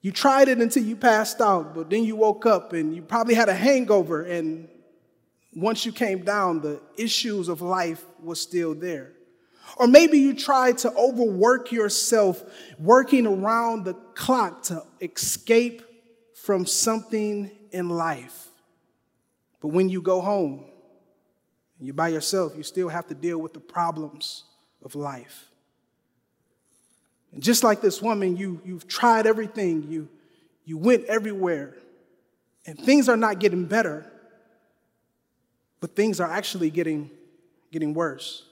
you 0.00 0.12
tried 0.12 0.48
it 0.48 0.58
until 0.58 0.82
you 0.82 0.96
passed 0.96 1.40
out, 1.40 1.74
but 1.74 1.88
then 1.88 2.04
you 2.04 2.16
woke 2.16 2.44
up 2.44 2.74
and 2.74 2.94
you 2.94 3.00
probably 3.00 3.34
had 3.34 3.48
a 3.48 3.54
hangover, 3.54 4.22
and 4.22 4.68
once 5.54 5.86
you 5.86 5.92
came 5.92 6.24
down, 6.24 6.60
the 6.60 6.78
issues 6.98 7.48
of 7.48 7.62
life 7.62 8.04
was 8.22 8.38
still 8.38 8.74
there. 8.74 9.12
Or 9.78 9.86
maybe 9.86 10.18
you 10.18 10.34
tried 10.34 10.76
to 10.78 10.92
overwork 10.92 11.72
yourself, 11.72 12.42
working 12.78 13.26
around 13.26 13.84
the 13.84 13.94
clock 14.14 14.64
to 14.64 14.82
escape 15.00 15.82
from 16.34 16.66
something 16.66 17.50
in 17.70 17.88
life. 17.88 18.48
But 19.64 19.72
when 19.72 19.88
you 19.88 20.02
go 20.02 20.20
home, 20.20 20.62
you're 21.80 21.94
by 21.94 22.08
yourself, 22.08 22.52
you 22.54 22.62
still 22.62 22.90
have 22.90 23.06
to 23.06 23.14
deal 23.14 23.38
with 23.38 23.54
the 23.54 23.60
problems 23.60 24.44
of 24.82 24.94
life. 24.94 25.48
And 27.32 27.42
just 27.42 27.64
like 27.64 27.80
this 27.80 28.02
woman, 28.02 28.36
you, 28.36 28.60
you've 28.62 28.86
tried 28.86 29.26
everything, 29.26 29.86
you, 29.88 30.10
you 30.66 30.76
went 30.76 31.06
everywhere, 31.06 31.72
and 32.66 32.78
things 32.78 33.08
are 33.08 33.16
not 33.16 33.38
getting 33.38 33.64
better, 33.64 34.04
but 35.80 35.96
things 35.96 36.20
are 36.20 36.30
actually 36.30 36.68
getting, 36.68 37.10
getting 37.72 37.94
worse. 37.94 38.44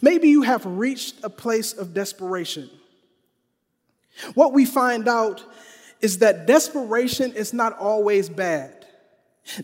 Maybe 0.00 0.30
you 0.30 0.40
have 0.40 0.64
reached 0.64 1.16
a 1.22 1.28
place 1.28 1.74
of 1.74 1.92
desperation. 1.92 2.70
What 4.32 4.54
we 4.54 4.64
find 4.64 5.08
out 5.08 5.44
is 6.00 6.20
that 6.20 6.46
desperation 6.46 7.34
is 7.34 7.52
not 7.52 7.78
always 7.78 8.30
bad. 8.30 8.79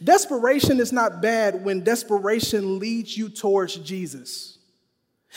Desperation 0.03 0.81
is 0.81 0.93
not 0.93 1.21
bad 1.21 1.65
when 1.65 1.85
desperation 1.85 2.79
leads 2.79 3.17
you 3.17 3.29
towards 3.29 3.77
Jesus. 3.77 4.59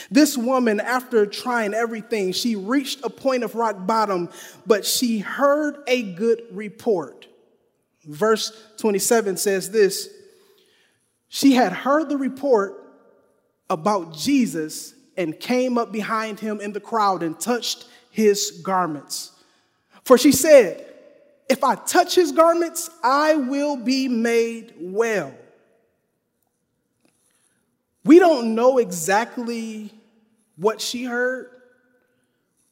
This 0.09 0.37
woman, 0.37 0.79
after 0.79 1.25
trying 1.25 1.73
everything, 1.73 2.31
she 2.31 2.55
reached 2.55 3.03
a 3.03 3.09
point 3.09 3.43
of 3.43 3.55
rock 3.55 3.85
bottom, 3.85 4.29
but 4.65 4.85
she 4.85 5.19
heard 5.19 5.77
a 5.87 6.03
good 6.03 6.43
report. 6.51 7.27
Verse 8.05 8.51
27 8.77 9.37
says 9.37 9.71
this 9.71 10.09
She 11.27 11.53
had 11.53 11.73
heard 11.73 12.09
the 12.09 12.17
report 12.17 12.75
about 13.69 14.13
Jesus 14.15 14.93
and 15.17 15.37
came 15.37 15.77
up 15.77 15.91
behind 15.91 16.39
him 16.39 16.61
in 16.61 16.71
the 16.71 16.79
crowd 16.79 17.21
and 17.23 17.39
touched 17.39 17.85
his 18.09 18.61
garments. 18.63 19.33
For 20.05 20.17
she 20.17 20.31
said, 20.31 20.85
If 21.49 21.63
I 21.63 21.73
touch 21.73 22.13
his 22.13 22.31
garments, 22.31 22.91
I 23.03 23.35
will 23.35 23.75
be 23.75 24.07
made 24.07 24.75
well. 24.79 25.33
We 28.05 28.19
don't 28.19 28.53
know 28.53 28.77
exactly 28.77 29.91
what 30.55 30.79
she 30.79 31.05
heard, 31.05 31.49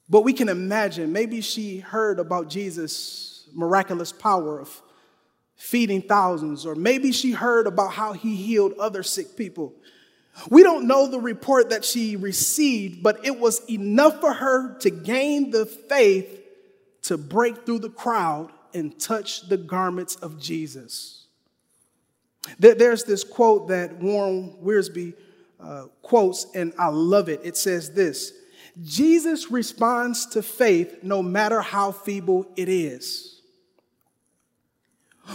but 0.07 0.21
we 0.21 0.31
can 0.31 0.47
imagine 0.47 1.11
maybe 1.11 1.41
she 1.41 1.79
heard 1.79 2.19
about 2.19 2.49
Jesus' 2.49 3.49
miraculous 3.53 4.11
power 4.11 4.59
of 4.59 4.81
feeding 5.55 6.03
thousands, 6.03 6.65
or 6.65 6.75
maybe 6.75 7.11
she 7.11 7.31
heard 7.31 7.65
about 7.65 7.93
how 7.93 8.13
he 8.13 8.35
healed 8.35 8.73
other 8.73 9.01
sick 9.01 9.35
people. 9.35 9.73
We 10.51 10.61
don't 10.61 10.87
know 10.87 11.07
the 11.07 11.19
report 11.19 11.71
that 11.71 11.83
she 11.83 12.15
received, 12.15 13.01
but 13.01 13.25
it 13.25 13.39
was 13.39 13.67
enough 13.67 14.21
for 14.21 14.33
her 14.33 14.77
to 14.79 14.91
gain 14.91 15.49
the 15.49 15.65
faith 15.65 16.43
to 17.03 17.17
break 17.17 17.65
through 17.65 17.79
the 17.79 17.89
crowd 17.89 18.51
and 18.77 18.97
touch 18.99 19.47
the 19.49 19.57
garments 19.57 20.15
of 20.17 20.39
Jesus. 20.39 21.25
There's 22.59 23.03
this 23.03 23.23
quote 23.23 23.67
that 23.67 23.97
Warren 23.97 24.55
Wiersbe 24.63 25.13
uh, 25.59 25.85
quotes, 26.01 26.47
and 26.55 26.73
I 26.79 26.87
love 26.87 27.29
it. 27.29 27.41
It 27.43 27.57
says 27.57 27.91
this 27.93 28.31
Jesus 28.83 29.51
responds 29.51 30.27
to 30.27 30.41
faith 30.41 30.99
no 31.01 31.21
matter 31.23 31.61
how 31.61 31.91
feeble 31.91 32.47
it 32.55 32.69
is. 32.69 33.41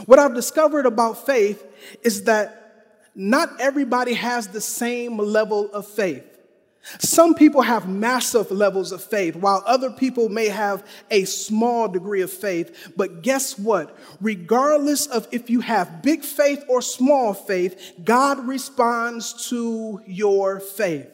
What 0.07 0.19
I've 0.19 0.35
discovered 0.35 0.87
about 0.87 1.27
faith 1.27 1.67
is 2.03 2.25
that 2.25 2.63
not 3.15 3.61
everybody 3.61 4.15
has 4.15 4.49
the 4.49 4.61
same 4.61 5.19
level 5.19 5.71
of 5.73 5.87
faith. 5.87 6.32
Some 6.99 7.35
people 7.35 7.63
have 7.63 7.89
massive 7.89 8.51
levels 8.51 8.91
of 8.91 9.03
faith, 9.03 9.37
while 9.37 9.63
other 9.67 9.91
people 9.91 10.29
may 10.29 10.49
have 10.49 10.85
a 11.11 11.25
small 11.25 11.89
degree 11.89 12.23
of 12.23 12.33
faith. 12.33 12.93
But 12.97 13.23
guess 13.23 13.57
what? 13.57 13.97
Regardless 14.21 15.07
of 15.07 15.29
if 15.31 15.49
you 15.49 15.61
have 15.61 16.03
big 16.03 16.23
faith 16.23 16.65
or 16.69 16.83
small 16.83 17.35
faith, 17.35 17.95
God 18.03 18.47
responds 18.47 19.49
to 19.49 20.01
your 20.07 20.59
faith. 20.59 21.09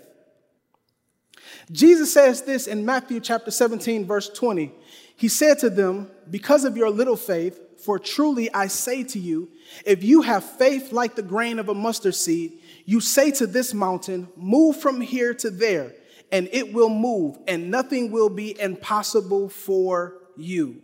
Jesus 1.71 2.15
says 2.15 2.43
this 2.43 2.67
in 2.67 2.87
Matthew 2.87 3.21
chapter 3.21 3.51
17, 3.51 4.07
verse 4.07 4.31
20. 4.31 4.73
He 5.17 5.29
said 5.29 5.59
to 5.59 5.71
them, 5.71 6.11
Because 6.31 6.65
of 6.65 6.77
your 6.77 6.91
little 6.91 7.17
faith, 7.17 7.61
for 7.85 7.99
truly 7.99 8.53
I 8.53 8.69
say 8.69 9.05
to 9.05 9.19
you, 9.19 9.51
if 9.85 10.03
you 10.03 10.23
have 10.23 10.45
faith 10.45 10.93
like 10.93 11.15
the 11.15 11.23
grain 11.23 11.59
of 11.59 11.69
a 11.69 11.75
mustard 11.75 12.15
seed, 12.15 12.58
you 12.89 13.01
say 13.01 13.31
to 13.33 13.47
this 13.47 13.75
mountain, 13.75 14.29
Move 14.35 14.81
from 14.81 15.03
here 15.03 15.35
to 15.35 15.51
there, 15.51 15.93
and 16.33 16.49
it 16.53 16.73
will 16.73 16.89
move, 16.89 17.37
and 17.47 17.71
nothing 17.71 18.11
will 18.11 18.31
be 18.31 18.59
impossible 18.59 19.51
for 19.51 20.15
you. 20.39 20.81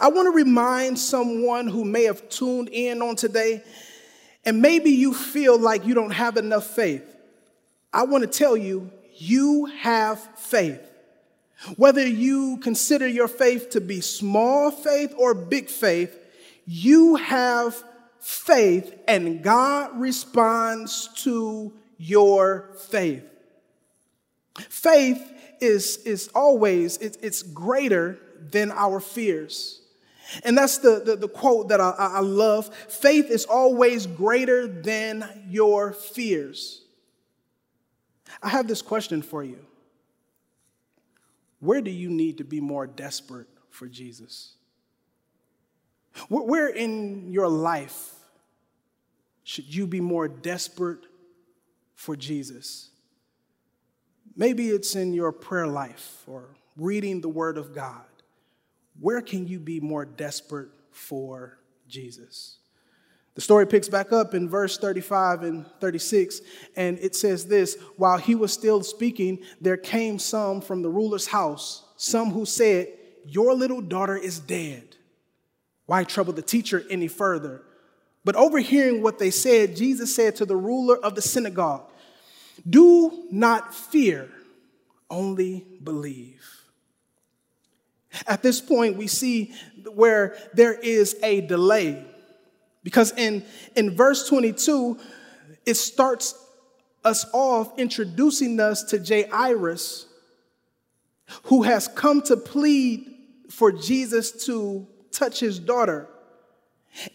I 0.00 0.08
want 0.08 0.28
to 0.28 0.30
remind 0.30 0.98
someone 0.98 1.66
who 1.66 1.84
may 1.84 2.04
have 2.04 2.26
tuned 2.30 2.70
in 2.70 3.02
on 3.02 3.16
today, 3.16 3.62
and 4.46 4.62
maybe 4.62 4.88
you 4.88 5.12
feel 5.12 5.58
like 5.58 5.84
you 5.84 5.92
don't 5.92 6.12
have 6.12 6.38
enough 6.38 6.64
faith. 6.64 7.04
I 7.92 8.04
want 8.04 8.24
to 8.24 8.38
tell 8.38 8.56
you, 8.56 8.90
you 9.18 9.66
have 9.66 10.18
faith. 10.38 10.80
Whether 11.76 12.06
you 12.06 12.60
consider 12.62 13.06
your 13.06 13.28
faith 13.28 13.68
to 13.72 13.82
be 13.82 14.00
small 14.00 14.70
faith 14.70 15.12
or 15.18 15.34
big 15.34 15.68
faith, 15.68 16.18
You 16.64 17.16
have 17.16 17.82
faith, 18.20 18.94
and 19.06 19.42
God 19.42 19.98
responds 19.98 21.08
to 21.22 21.72
your 21.96 22.70
faith. 22.88 23.24
Faith 24.68 25.32
is, 25.60 25.98
is 25.98 26.28
always, 26.34 26.96
it, 26.98 27.16
it's 27.22 27.42
greater 27.42 28.18
than 28.50 28.70
our 28.72 29.00
fears. 29.00 29.80
And 30.44 30.56
that's 30.56 30.78
the, 30.78 31.00
the, 31.04 31.16
the 31.16 31.28
quote 31.28 31.68
that 31.68 31.80
I, 31.80 31.90
I 31.98 32.20
love. 32.20 32.74
Faith 32.74 33.30
is 33.30 33.44
always 33.46 34.06
greater 34.06 34.66
than 34.66 35.46
your 35.48 35.92
fears. 35.92 36.82
I 38.42 38.50
have 38.50 38.68
this 38.68 38.82
question 38.82 39.22
for 39.22 39.42
you. 39.42 39.64
Where 41.60 41.80
do 41.80 41.90
you 41.90 42.10
need 42.10 42.38
to 42.38 42.44
be 42.44 42.60
more 42.60 42.86
desperate 42.86 43.48
for 43.70 43.88
Jesus? 43.88 44.54
Where 46.28 46.68
in 46.68 47.32
your 47.32 47.48
life 47.48 48.14
should 49.44 49.72
you 49.72 49.86
be 49.86 50.00
more 50.00 50.28
desperate 50.28 51.06
for 51.94 52.16
Jesus? 52.16 52.90
Maybe 54.36 54.68
it's 54.68 54.94
in 54.94 55.12
your 55.12 55.32
prayer 55.32 55.66
life 55.66 56.22
or 56.26 56.56
reading 56.76 57.20
the 57.20 57.28
Word 57.28 57.58
of 57.58 57.74
God. 57.74 58.04
Where 59.00 59.20
can 59.20 59.46
you 59.46 59.58
be 59.58 59.80
more 59.80 60.04
desperate 60.04 60.70
for 60.90 61.58
Jesus? 61.88 62.58
The 63.38 63.42
story 63.42 63.66
picks 63.66 63.88
back 63.88 64.12
up 64.12 64.34
in 64.34 64.48
verse 64.48 64.78
35 64.78 65.44
and 65.44 65.66
36, 65.80 66.40
and 66.74 66.98
it 66.98 67.14
says 67.14 67.46
this 67.46 67.76
While 67.96 68.18
he 68.18 68.34
was 68.34 68.52
still 68.52 68.82
speaking, 68.82 69.38
there 69.60 69.76
came 69.76 70.18
some 70.18 70.60
from 70.60 70.82
the 70.82 70.88
ruler's 70.88 71.28
house, 71.28 71.84
some 71.96 72.30
who 72.30 72.44
said, 72.44 72.88
Your 73.26 73.54
little 73.54 73.80
daughter 73.80 74.16
is 74.16 74.40
dead. 74.40 74.87
Why 75.88 76.04
trouble 76.04 76.34
the 76.34 76.42
teacher 76.42 76.84
any 76.90 77.08
further? 77.08 77.62
But 78.22 78.36
overhearing 78.36 79.02
what 79.02 79.18
they 79.18 79.30
said, 79.30 79.74
Jesus 79.74 80.14
said 80.14 80.36
to 80.36 80.44
the 80.44 80.54
ruler 80.54 80.98
of 81.02 81.14
the 81.14 81.22
synagogue, 81.22 81.90
do 82.68 83.24
not 83.30 83.74
fear, 83.74 84.28
only 85.08 85.64
believe. 85.82 86.44
At 88.26 88.42
this 88.42 88.60
point, 88.60 88.98
we 88.98 89.06
see 89.06 89.54
where 89.90 90.36
there 90.52 90.74
is 90.74 91.16
a 91.22 91.40
delay. 91.40 92.04
Because 92.84 93.14
in, 93.16 93.42
in 93.74 93.96
verse 93.96 94.28
22, 94.28 94.98
it 95.64 95.74
starts 95.78 96.34
us 97.02 97.24
off 97.32 97.78
introducing 97.78 98.60
us 98.60 98.82
to 98.82 98.98
Jairus, 98.98 100.06
who 101.44 101.62
has 101.62 101.88
come 101.88 102.20
to 102.22 102.36
plead 102.36 103.10
for 103.48 103.72
Jesus 103.72 104.44
to 104.44 104.86
touch 105.12 105.40
his 105.40 105.58
daughter. 105.58 106.08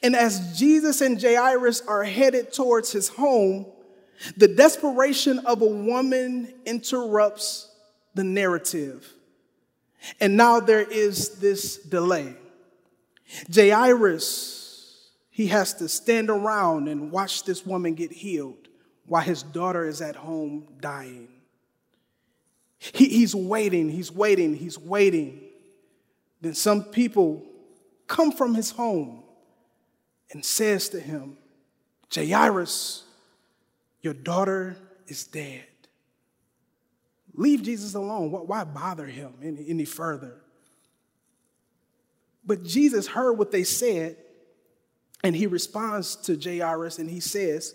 And 0.02 0.16
as 0.16 0.58
Jesus 0.58 1.02
and 1.02 1.22
Jairus 1.22 1.82
are 1.82 2.04
headed 2.04 2.54
towards 2.54 2.92
his 2.92 3.10
home, 3.10 3.66
the 4.38 4.48
desperation 4.48 5.40
of 5.40 5.62
a 5.62 5.68
woman 5.68 6.54
interrupts 6.66 7.70
the 8.14 8.24
narrative. 8.24 9.12
And 10.20 10.38
now 10.38 10.60
there 10.60 10.82
is 10.82 11.40
this 11.40 11.78
delay. 11.78 12.36
Jairus, 13.54 15.10
he 15.30 15.48
has 15.48 15.74
to 15.76 15.90
stand 15.90 16.30
around 16.30 16.88
and 16.88 17.12
watch 17.12 17.44
this 17.44 17.66
woman 17.66 17.96
get 17.96 18.12
healed 18.12 18.68
while 19.08 19.24
his 19.24 19.44
daughter 19.44 19.86
is 19.86 20.02
at 20.02 20.16
home 20.16 20.68
dying. 20.80 21.28
He, 22.78 23.08
he's 23.08 23.34
waiting, 23.34 23.90
he's 23.90 24.12
waiting, 24.12 24.56
he's 24.56 24.78
waiting. 24.78 25.42
Then 26.42 26.54
some 26.54 26.84
people 26.84 27.44
come 28.14 28.32
from 28.32 28.54
his 28.54 28.70
home 28.70 29.24
and 30.32 30.46
says 30.46 30.88
to 30.90 31.00
him, 31.00 31.36
Jairus, 32.14 33.06
your 34.02 34.14
daughter 34.14 34.78
is 35.08 35.26
dead. 35.26 35.66
Leave 37.34 37.64
Jesus 37.64 37.96
alone. 37.96 38.30
Why 38.30 38.64
bother 38.66 39.08
him 39.08 39.34
any, 39.42 39.84
further? 39.84 40.36
But 42.46 42.64
Jesus 42.64 43.08
heard 43.08 43.34
what 43.34 43.52
they 43.52 43.64
said, 43.64 44.18
and 45.24 45.36
he 45.36 45.48
responds 45.48 46.16
to 46.18 46.38
Jairus 46.38 47.00
and 47.00 47.10
he 47.10 47.20
says, 47.20 47.74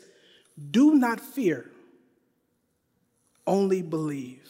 Do 0.71 0.95
not 0.95 1.19
fear, 1.19 1.69
only 3.45 3.83
believe. 3.83 4.49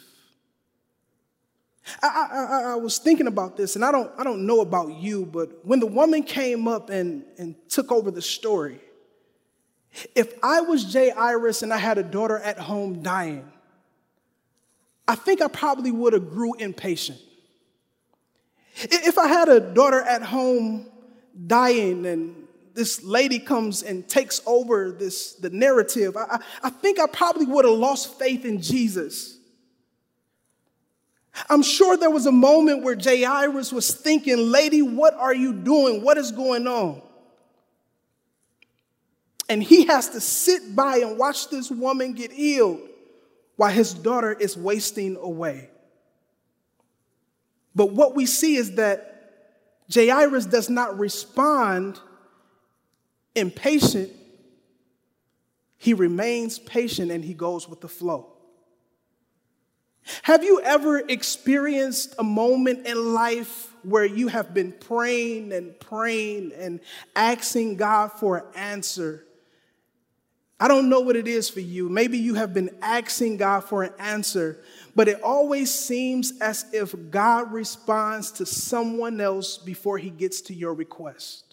I, 2.02 2.06
I, 2.08 2.72
I, 2.72 2.74
was 2.76 2.98
thinking 2.98 3.26
about 3.26 3.56
this, 3.56 3.76
and 3.76 3.84
I 3.84 3.92
don't, 3.92 4.10
I 4.18 4.24
don't 4.24 4.46
know 4.46 4.60
about 4.60 4.94
you, 4.94 5.26
but 5.26 5.64
when 5.64 5.80
the 5.80 5.86
woman 5.86 6.22
came 6.22 6.68
up 6.68 6.90
and, 6.90 7.24
and 7.38 7.54
took 7.68 7.92
over 7.92 8.10
the 8.10 8.22
story, 8.22 8.80
if 10.14 10.32
I 10.42 10.60
was 10.60 10.92
Jairus 10.92 11.62
and 11.62 11.72
I 11.72 11.78
had 11.78 11.98
a 11.98 12.02
daughter 12.02 12.38
at 12.38 12.58
home 12.58 13.02
dying, 13.02 13.50
I 15.06 15.14
think 15.14 15.40
I 15.40 15.48
probably 15.48 15.90
would 15.90 16.12
have 16.12 16.30
grew 16.30 16.54
impatient. 16.54 17.18
If 18.76 19.18
I 19.18 19.26
had 19.26 19.48
a 19.48 19.58
daughter 19.58 20.00
at 20.02 20.22
home 20.22 20.86
dying 21.46 22.06
and 22.06 22.46
this 22.74 23.02
lady 23.02 23.38
comes 23.38 23.82
and 23.82 24.06
takes 24.08 24.40
over 24.46 24.92
this 24.92 25.32
the 25.32 25.50
narrative, 25.50 26.16
I, 26.16 26.40
I 26.62 26.70
think 26.70 27.00
I 27.00 27.06
probably 27.06 27.46
would 27.46 27.64
have 27.64 27.74
lost 27.74 28.18
faith 28.18 28.44
in 28.44 28.60
Jesus. 28.60 29.37
I'm 31.48 31.62
sure 31.62 31.96
there 31.96 32.10
was 32.10 32.26
a 32.26 32.32
moment 32.32 32.82
where 32.82 32.96
Jairus 32.98 33.72
was 33.72 33.92
thinking, 33.92 34.36
Lady, 34.50 34.82
what 34.82 35.14
are 35.14 35.34
you 35.34 35.52
doing? 35.52 36.02
What 36.02 36.18
is 36.18 36.32
going 36.32 36.66
on? 36.66 37.02
And 39.48 39.62
he 39.62 39.86
has 39.86 40.10
to 40.10 40.20
sit 40.20 40.74
by 40.76 40.98
and 40.98 41.18
watch 41.18 41.48
this 41.48 41.70
woman 41.70 42.12
get 42.12 42.32
healed 42.32 42.80
while 43.56 43.70
his 43.70 43.94
daughter 43.94 44.32
is 44.32 44.56
wasting 44.56 45.16
away. 45.16 45.70
But 47.74 47.92
what 47.92 48.14
we 48.14 48.26
see 48.26 48.56
is 48.56 48.74
that 48.74 49.08
Jairus 49.92 50.46
does 50.46 50.68
not 50.68 50.98
respond 50.98 51.98
impatient, 53.34 54.12
he 55.76 55.94
remains 55.94 56.58
patient 56.58 57.10
and 57.10 57.24
he 57.24 57.34
goes 57.34 57.68
with 57.68 57.80
the 57.80 57.88
flow. 57.88 58.37
Have 60.22 60.44
you 60.44 60.60
ever 60.62 60.98
experienced 60.98 62.14
a 62.18 62.24
moment 62.24 62.86
in 62.86 63.14
life 63.14 63.72
where 63.82 64.04
you 64.04 64.28
have 64.28 64.54
been 64.54 64.72
praying 64.72 65.52
and 65.52 65.78
praying 65.80 66.52
and 66.56 66.80
asking 67.14 67.76
God 67.76 68.12
for 68.12 68.38
an 68.38 68.44
answer? 68.54 69.24
I 70.60 70.66
don't 70.66 70.88
know 70.88 71.00
what 71.00 71.14
it 71.14 71.28
is 71.28 71.48
for 71.48 71.60
you. 71.60 71.88
Maybe 71.88 72.18
you 72.18 72.34
have 72.34 72.52
been 72.52 72.70
asking 72.82 73.36
God 73.36 73.60
for 73.60 73.84
an 73.84 73.92
answer, 73.98 74.58
but 74.96 75.06
it 75.06 75.22
always 75.22 75.72
seems 75.72 76.32
as 76.40 76.66
if 76.72 76.94
God 77.10 77.52
responds 77.52 78.32
to 78.32 78.46
someone 78.46 79.20
else 79.20 79.56
before 79.56 79.98
he 79.98 80.10
gets 80.10 80.40
to 80.42 80.54
your 80.54 80.74
request. 80.74 81.47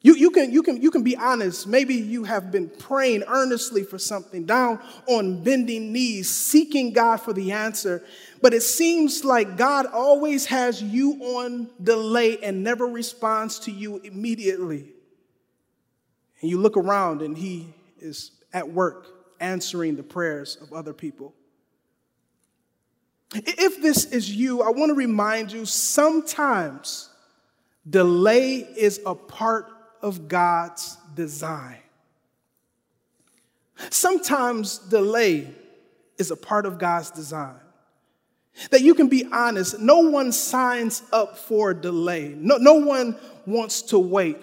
You, 0.00 0.14
you, 0.14 0.30
can, 0.30 0.52
you, 0.52 0.62
can, 0.62 0.80
you 0.80 0.92
can 0.92 1.02
be 1.02 1.16
honest. 1.16 1.66
Maybe 1.66 1.94
you 1.94 2.22
have 2.22 2.52
been 2.52 2.68
praying 2.68 3.24
earnestly 3.26 3.82
for 3.82 3.98
something, 3.98 4.44
down 4.44 4.80
on 5.06 5.42
bending 5.42 5.92
knees, 5.92 6.30
seeking 6.30 6.92
God 6.92 7.16
for 7.16 7.32
the 7.32 7.50
answer. 7.50 8.04
But 8.40 8.54
it 8.54 8.62
seems 8.62 9.24
like 9.24 9.56
God 9.56 9.86
always 9.86 10.46
has 10.46 10.80
you 10.80 11.14
on 11.14 11.70
delay 11.82 12.38
and 12.38 12.62
never 12.62 12.86
responds 12.86 13.58
to 13.60 13.72
you 13.72 13.98
immediately. 13.98 14.92
And 16.40 16.48
you 16.48 16.60
look 16.60 16.76
around 16.76 17.20
and 17.20 17.36
He 17.36 17.74
is 17.98 18.30
at 18.52 18.70
work 18.70 19.08
answering 19.40 19.96
the 19.96 20.04
prayers 20.04 20.56
of 20.60 20.72
other 20.72 20.92
people. 20.92 21.34
If 23.34 23.82
this 23.82 24.06
is 24.06 24.30
you, 24.30 24.62
I 24.62 24.70
want 24.70 24.90
to 24.90 24.94
remind 24.94 25.50
you 25.50 25.66
sometimes 25.66 27.10
delay 27.88 28.58
is 28.58 29.00
a 29.04 29.16
part 29.16 29.66
of 30.02 30.28
God's 30.28 30.96
design. 31.14 31.78
Sometimes 33.90 34.78
delay 34.78 35.48
is 36.18 36.30
a 36.30 36.36
part 36.36 36.66
of 36.66 36.78
God's 36.78 37.10
design. 37.10 37.54
That 38.70 38.80
you 38.80 38.94
can 38.94 39.08
be 39.08 39.24
honest, 39.30 39.78
no 39.78 39.98
one 40.00 40.32
signs 40.32 41.02
up 41.12 41.38
for 41.38 41.72
delay, 41.72 42.34
no, 42.36 42.56
no 42.56 42.74
one 42.74 43.16
wants 43.46 43.82
to 43.82 43.98
wait. 43.98 44.36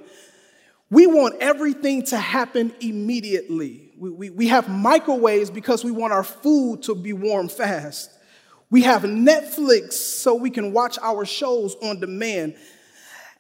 We 0.89 1.08
want 1.08 1.36
everything 1.41 2.04
to 2.04 2.18
happen 2.18 2.74
immediately. 2.80 3.91
We, 3.98 4.10
we, 4.10 4.30
we 4.30 4.48
have 4.48 4.70
microwaves 4.70 5.50
because 5.50 5.84
we 5.84 5.91
want 5.91 6.13
our 6.13 6.24
food 6.24 6.84
to 6.84 6.96
be 6.96 7.12
warm 7.12 7.50
fast. 7.50 8.12
We 8.70 8.84
have 8.84 9.02
Netflix 9.04 9.94
so 9.94 10.36
we 10.36 10.50
can 10.50 10.72
watch 10.72 10.98
our 11.02 11.26
shows 11.26 11.76
on 11.82 12.00
demand. 12.00 12.56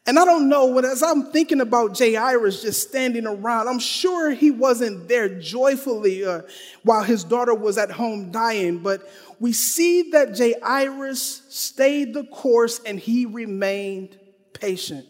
And 0.07 0.19
I 0.19 0.25
don't 0.25 0.49
know, 0.49 0.65
what 0.65 0.85
as 0.85 1.01
I'm 1.01 1.31
thinking 1.31 1.61
about 1.61 1.97
Jairus 1.97 2.61
just 2.61 2.87
standing 2.87 3.25
around, 3.25 3.67
I'm 3.67 3.79
sure 3.79 4.31
he 4.31 4.51
wasn't 4.51 5.07
there 5.07 5.27
joyfully 5.27 6.23
uh, 6.23 6.41
while 6.83 7.03
his 7.03 7.23
daughter 7.23 7.55
was 7.55 7.79
at 7.79 7.89
home 7.89 8.31
dying, 8.31 8.79
but 8.79 9.09
we 9.39 9.51
see 9.51 10.11
that 10.11 10.37
Jairus 10.37 11.41
stayed 11.49 12.13
the 12.13 12.23
course 12.25 12.79
and 12.85 12.99
he 12.99 13.25
remained 13.25 14.17
patient. 14.53 15.07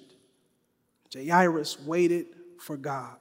Jairus 1.13 1.79
waited 1.81 2.27
for 2.59 2.77
God. 2.77 3.17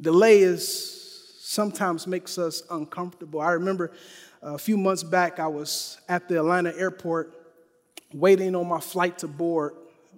Delay 0.00 0.40
is 0.40 0.94
sometimes 1.40 2.06
makes 2.06 2.38
us 2.38 2.62
uncomfortable. 2.70 3.40
I 3.40 3.52
remember 3.52 3.92
a 4.42 4.58
few 4.58 4.76
months 4.76 5.02
back, 5.02 5.40
I 5.40 5.46
was 5.46 5.98
at 6.08 6.28
the 6.28 6.38
Atlanta 6.38 6.76
airport 6.76 7.37
waiting 8.12 8.54
on 8.54 8.68
my 8.68 8.80
flight 8.80 9.18
to 9.18 9.28
board. 9.28 9.74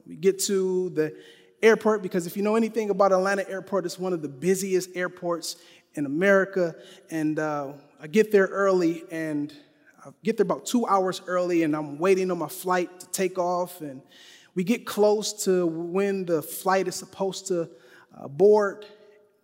We 0.07 0.17
get 0.17 0.39
to 0.45 0.91
the 0.91 1.17
airport 1.63 2.03
because 2.03 2.27
if 2.27 2.37
you 2.37 2.43
know 2.43 2.57
anything 2.57 2.91
about 2.91 3.13
Atlanta 3.13 3.49
airport, 3.49 3.85
it's 3.85 3.99
one 3.99 4.13
of 4.13 4.23
the 4.23 4.29
busiest 4.29 4.91
airports 4.97 5.57
in 5.95 6.07
America. 6.07 6.75
And 7.11 7.39
uh, 7.39 7.73
I 8.01 8.07
get 8.07 8.33
there 8.33 8.47
early 8.47 9.05
and 9.11 9.53
I 10.05 10.11
get 10.23 10.37
there 10.37 10.45
about 10.45 10.67
two 10.67 10.87
hours 10.87 11.21
early 11.27 11.63
and 11.63 11.77
I'm 11.77 11.99
waiting 11.99 12.31
on 12.31 12.39
my 12.39 12.49
flight 12.49 13.01
to 13.01 13.07
take 13.11 13.39
off. 13.39 13.81
And 13.81 14.03
we 14.55 14.65
get 14.65 14.87
close 14.87 15.45
to 15.45 15.67
when 15.67 16.25
the 16.25 16.43
flight 16.43 16.89
is 16.89 16.95
supposed 16.95 17.47
to 17.49 17.69
uh, 18.19 18.29
board, 18.29 18.87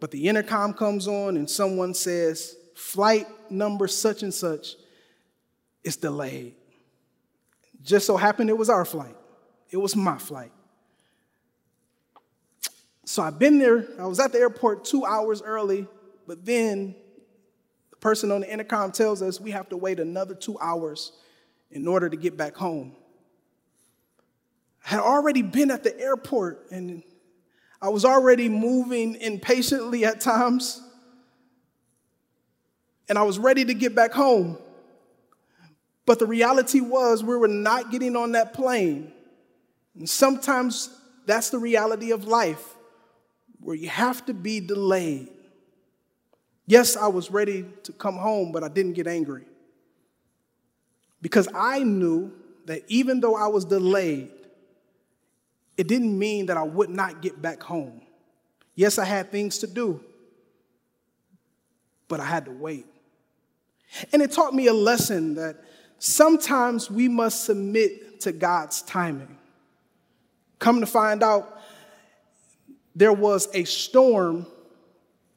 but 0.01 0.11
the 0.11 0.29
intercom 0.29 0.73
comes 0.73 1.09
on 1.09 1.37
and 1.37 1.49
someone 1.49 1.95
says, 1.95 2.57
Flight 2.75 3.27
number 3.51 3.89
such 3.89 4.23
and 4.23 4.35
such 4.35 4.75
is 5.83 5.97
delayed. 5.97 6.56
Just 7.87 8.05
so 8.05 8.17
happened 8.17 8.51
it 8.51 8.59
was 8.59 8.69
our 8.69 8.85
flight, 8.85 9.17
it 9.71 9.77
was 9.77 9.95
my 9.95 10.19
flight. 10.19 10.51
So 13.05 13.23
I've 13.23 13.39
been 13.39 13.59
there, 13.59 13.87
I 14.01 14.07
was 14.07 14.19
at 14.19 14.33
the 14.33 14.39
airport 14.39 14.85
two 14.85 15.05
hours 15.05 15.41
early, 15.41 15.87
but 16.27 16.45
then 16.45 16.97
the 17.91 17.97
person 17.97 18.33
on 18.33 18.41
the 18.41 18.53
intercom 18.53 18.91
tells 18.91 19.23
us 19.23 19.41
we 19.41 19.53
have 19.53 19.69
to 19.69 19.77
wait 19.77 20.01
another 20.01 20.35
two 20.35 20.59
hours 20.59 21.13
in 21.71 21.87
order 21.87 22.11
to 22.11 22.17
get 22.17 22.37
back 22.37 22.57
home. 22.57 22.97
I 24.85 24.89
had 24.89 25.01
already 25.01 25.43
been 25.43 25.71
at 25.71 25.85
the 25.85 25.97
airport 25.99 26.67
and 26.73 27.05
I 27.81 27.91
was 27.91 28.05
already 28.05 28.49
moving 28.49 29.15
impatiently 29.15 30.05
at 30.05 30.21
times, 30.21 30.83
and 33.09 33.17
I 33.17 33.23
was 33.23 33.39
ready 33.39 33.65
to 33.65 33.75
get 33.75 33.95
back 33.95 34.13
home. 34.13 34.59
But 36.07 36.21
the 36.21 36.27
reality 36.27 36.81
was, 36.81 37.23
we 37.25 37.37
were 37.37 37.49
not 37.49 37.91
getting 37.91 38.17
on 38.17 38.33
that 38.33 38.55
plane. 38.55 39.13
And 39.99 40.09
sometimes 40.09 40.97
that's 41.27 41.51
the 41.51 41.59
reality 41.59 42.13
of 42.13 42.27
life 42.27 42.77
where 43.61 43.77
you 43.77 43.89
have 43.89 44.25
to 44.27 44.35
be 44.35 44.61
delayed. 44.61 45.29
Yes, 46.67 46.97
I 46.97 47.09
was 47.09 47.31
ready 47.31 47.67
to 47.83 47.93
come 47.93 48.17
home, 48.17 48.53
but 48.53 48.63
I 48.63 48.69
didn't 48.69 48.93
get 48.93 49.07
angry. 49.07 49.45
Because 51.21 51.49
I 51.55 51.83
knew 51.83 52.33
that 52.67 52.83
even 52.89 53.21
though 53.21 53.35
I 53.35 53.49
was 53.49 53.65
delayed, 53.65 54.31
it 55.77 55.89
didn't 55.89 56.17
mean 56.17 56.47
that 56.47 56.57
I 56.57 56.63
would 56.63 56.91
not 56.91 57.21
get 57.21 57.41
back 57.43 57.63
home. 57.63 58.01
Yes, 58.75 58.99
I 58.99 59.05
had 59.05 59.33
things 59.33 59.59
to 59.59 59.67
do, 59.67 60.03
but 62.09 62.21
I 62.21 62.25
had 62.25 62.45
to 62.45 62.51
wait. 62.53 62.87
And 64.13 64.23
it 64.23 64.33
taught 64.33 64.55
me 64.55 64.67
a 64.67 64.73
lesson 64.73 65.35
that 65.37 65.57
sometimes 65.99 66.91
we 66.91 67.09
must 67.09 67.45
submit 67.45 68.21
to 68.21 68.33
God's 68.33 68.83
timing. 68.83 69.37
Come 70.59 70.81
to 70.81 70.87
find 70.87 71.23
out, 71.23 71.61
there 72.95 73.13
was 73.13 73.49
a 73.53 73.65
storm 73.65 74.47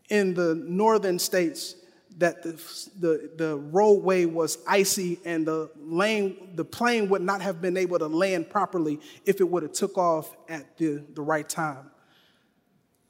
in 0.10 0.34
the 0.34 0.56
northern 0.56 1.20
states 1.20 1.76
that 2.18 2.44
the, 2.44 2.52
the, 3.00 3.32
the, 3.38 3.58
roadway 3.58 4.26
was 4.26 4.58
icy 4.68 5.20
and 5.24 5.46
the 5.46 5.70
lane, 5.78 6.52
the 6.56 6.66
plane 6.66 7.08
would 7.10 7.22
not 7.22 7.42
have 7.42 7.62
been 7.62 7.78
able 7.78 7.98
to 7.98 8.08
land 8.08 8.50
properly 8.50 9.00
if 9.26 9.40
it 9.40 9.50
would 9.50 9.64
have 9.64 9.72
took 9.72 9.98
off 9.98 10.36
at 10.50 10.78
the, 10.78 11.02
the 11.14 11.22
right 11.22 11.48
time. 11.48 11.90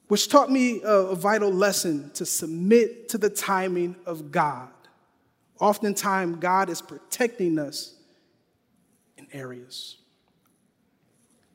Which 0.09 0.29
taught 0.29 0.51
me 0.51 0.81
a, 0.83 0.91
a 0.91 1.15
vital 1.15 1.51
lesson 1.51 2.12
to 2.15 2.25
submit 2.25 3.09
to 3.09 3.17
the 3.17 3.29
timing 3.29 3.95
of 4.05 4.31
God. 4.31 4.69
Oftentimes, 5.60 6.38
God 6.38 6.69
is 6.69 6.82
protecting 6.82 7.60
us 7.60 7.95
in 9.17 9.28
areas. 9.34 9.98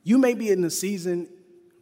You 0.03 0.17
may 0.17 0.35
be 0.35 0.51
in 0.51 0.63
a 0.63 0.69
season 0.69 1.27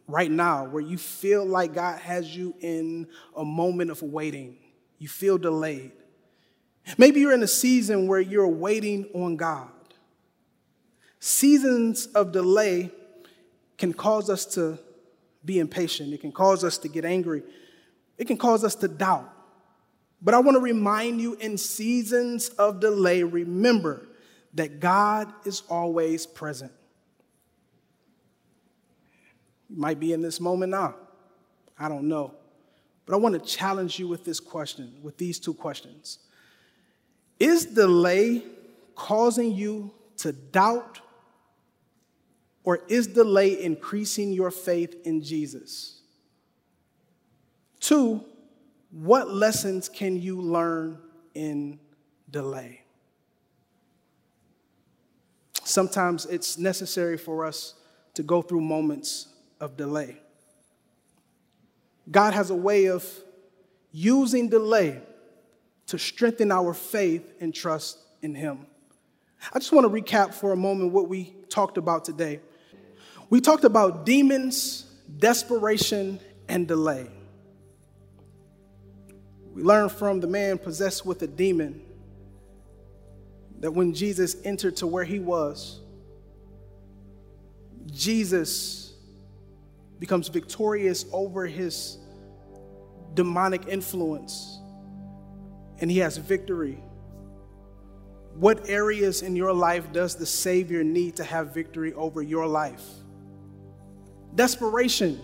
right 0.06 0.30
now 0.30 0.64
where 0.64 0.82
you 0.82 0.96
feel 0.96 1.44
like 1.44 1.74
God 1.74 2.00
has 2.00 2.34
you 2.34 2.54
in 2.60 3.06
a 3.36 3.44
moment 3.44 3.90
of 3.90 4.02
waiting. 4.02 4.56
You 4.98 5.08
feel 5.08 5.36
delayed. 5.36 5.92
Maybe 6.98 7.20
you're 7.20 7.32
in 7.32 7.42
a 7.42 7.48
season 7.48 8.06
where 8.06 8.20
you're 8.20 8.48
waiting 8.48 9.08
on 9.14 9.36
God. 9.36 9.70
Seasons 11.20 12.06
of 12.06 12.32
delay 12.32 12.90
can 13.78 13.92
cause 13.92 14.28
us 14.28 14.44
to 14.54 14.78
be 15.44 15.58
impatient, 15.58 16.12
it 16.12 16.20
can 16.20 16.32
cause 16.32 16.64
us 16.64 16.78
to 16.78 16.88
get 16.88 17.04
angry, 17.04 17.42
it 18.16 18.26
can 18.26 18.36
cause 18.36 18.64
us 18.64 18.74
to 18.76 18.88
doubt. 18.88 19.33
But 20.24 20.32
I 20.32 20.38
want 20.38 20.56
to 20.56 20.60
remind 20.60 21.20
you 21.20 21.34
in 21.34 21.58
seasons 21.58 22.48
of 22.48 22.80
delay, 22.80 23.22
remember 23.22 24.08
that 24.54 24.80
God 24.80 25.30
is 25.44 25.62
always 25.68 26.24
present. 26.26 26.72
You 29.68 29.76
might 29.76 30.00
be 30.00 30.14
in 30.14 30.22
this 30.22 30.40
moment 30.40 30.70
now. 30.70 30.94
I 31.78 31.90
don't 31.90 32.08
know. 32.08 32.34
But 33.04 33.14
I 33.14 33.16
want 33.18 33.34
to 33.34 33.40
challenge 33.40 33.98
you 33.98 34.08
with 34.08 34.24
this 34.24 34.40
question, 34.40 34.94
with 35.02 35.18
these 35.18 35.38
two 35.38 35.52
questions. 35.52 36.20
Is 37.38 37.66
delay 37.66 38.42
causing 38.94 39.52
you 39.52 39.92
to 40.18 40.32
doubt, 40.32 41.00
or 42.62 42.80
is 42.88 43.08
delay 43.08 43.62
increasing 43.62 44.32
your 44.32 44.50
faith 44.50 44.96
in 45.04 45.22
Jesus? 45.22 46.00
Two, 47.78 48.24
what 48.94 49.28
lessons 49.28 49.88
can 49.88 50.20
you 50.20 50.40
learn 50.40 50.98
in 51.34 51.80
delay? 52.30 52.82
Sometimes 55.64 56.26
it's 56.26 56.58
necessary 56.58 57.18
for 57.18 57.44
us 57.44 57.74
to 58.14 58.22
go 58.22 58.40
through 58.40 58.60
moments 58.60 59.28
of 59.58 59.76
delay. 59.76 60.20
God 62.08 62.34
has 62.34 62.50
a 62.50 62.54
way 62.54 62.86
of 62.86 63.04
using 63.90 64.48
delay 64.48 65.00
to 65.88 65.98
strengthen 65.98 66.52
our 66.52 66.72
faith 66.72 67.32
and 67.40 67.52
trust 67.52 67.98
in 68.22 68.36
Him. 68.36 68.66
I 69.52 69.58
just 69.58 69.72
want 69.72 69.92
to 69.92 70.02
recap 70.02 70.34
for 70.34 70.52
a 70.52 70.56
moment 70.56 70.92
what 70.92 71.08
we 71.08 71.34
talked 71.48 71.78
about 71.78 72.04
today. 72.04 72.40
We 73.28 73.40
talked 73.40 73.64
about 73.64 74.06
demons, 74.06 74.86
desperation, 75.18 76.20
and 76.48 76.68
delay. 76.68 77.08
We 79.54 79.62
learn 79.62 79.88
from 79.88 80.18
the 80.18 80.26
man 80.26 80.58
possessed 80.58 81.06
with 81.06 81.22
a 81.22 81.28
demon 81.28 81.80
that 83.60 83.70
when 83.70 83.94
Jesus 83.94 84.36
entered 84.44 84.76
to 84.76 84.86
where 84.86 85.04
he 85.04 85.20
was, 85.20 85.80
Jesus 87.92 88.94
becomes 90.00 90.26
victorious 90.26 91.06
over 91.12 91.46
his 91.46 91.98
demonic 93.14 93.68
influence 93.68 94.58
and 95.78 95.88
he 95.88 95.98
has 95.98 96.16
victory. 96.16 96.82
What 98.34 98.68
areas 98.68 99.22
in 99.22 99.36
your 99.36 99.52
life 99.52 99.92
does 99.92 100.16
the 100.16 100.26
Savior 100.26 100.82
need 100.82 101.14
to 101.16 101.24
have 101.24 101.54
victory 101.54 101.94
over 101.94 102.22
your 102.22 102.48
life? 102.48 102.82
Desperation. 104.34 105.20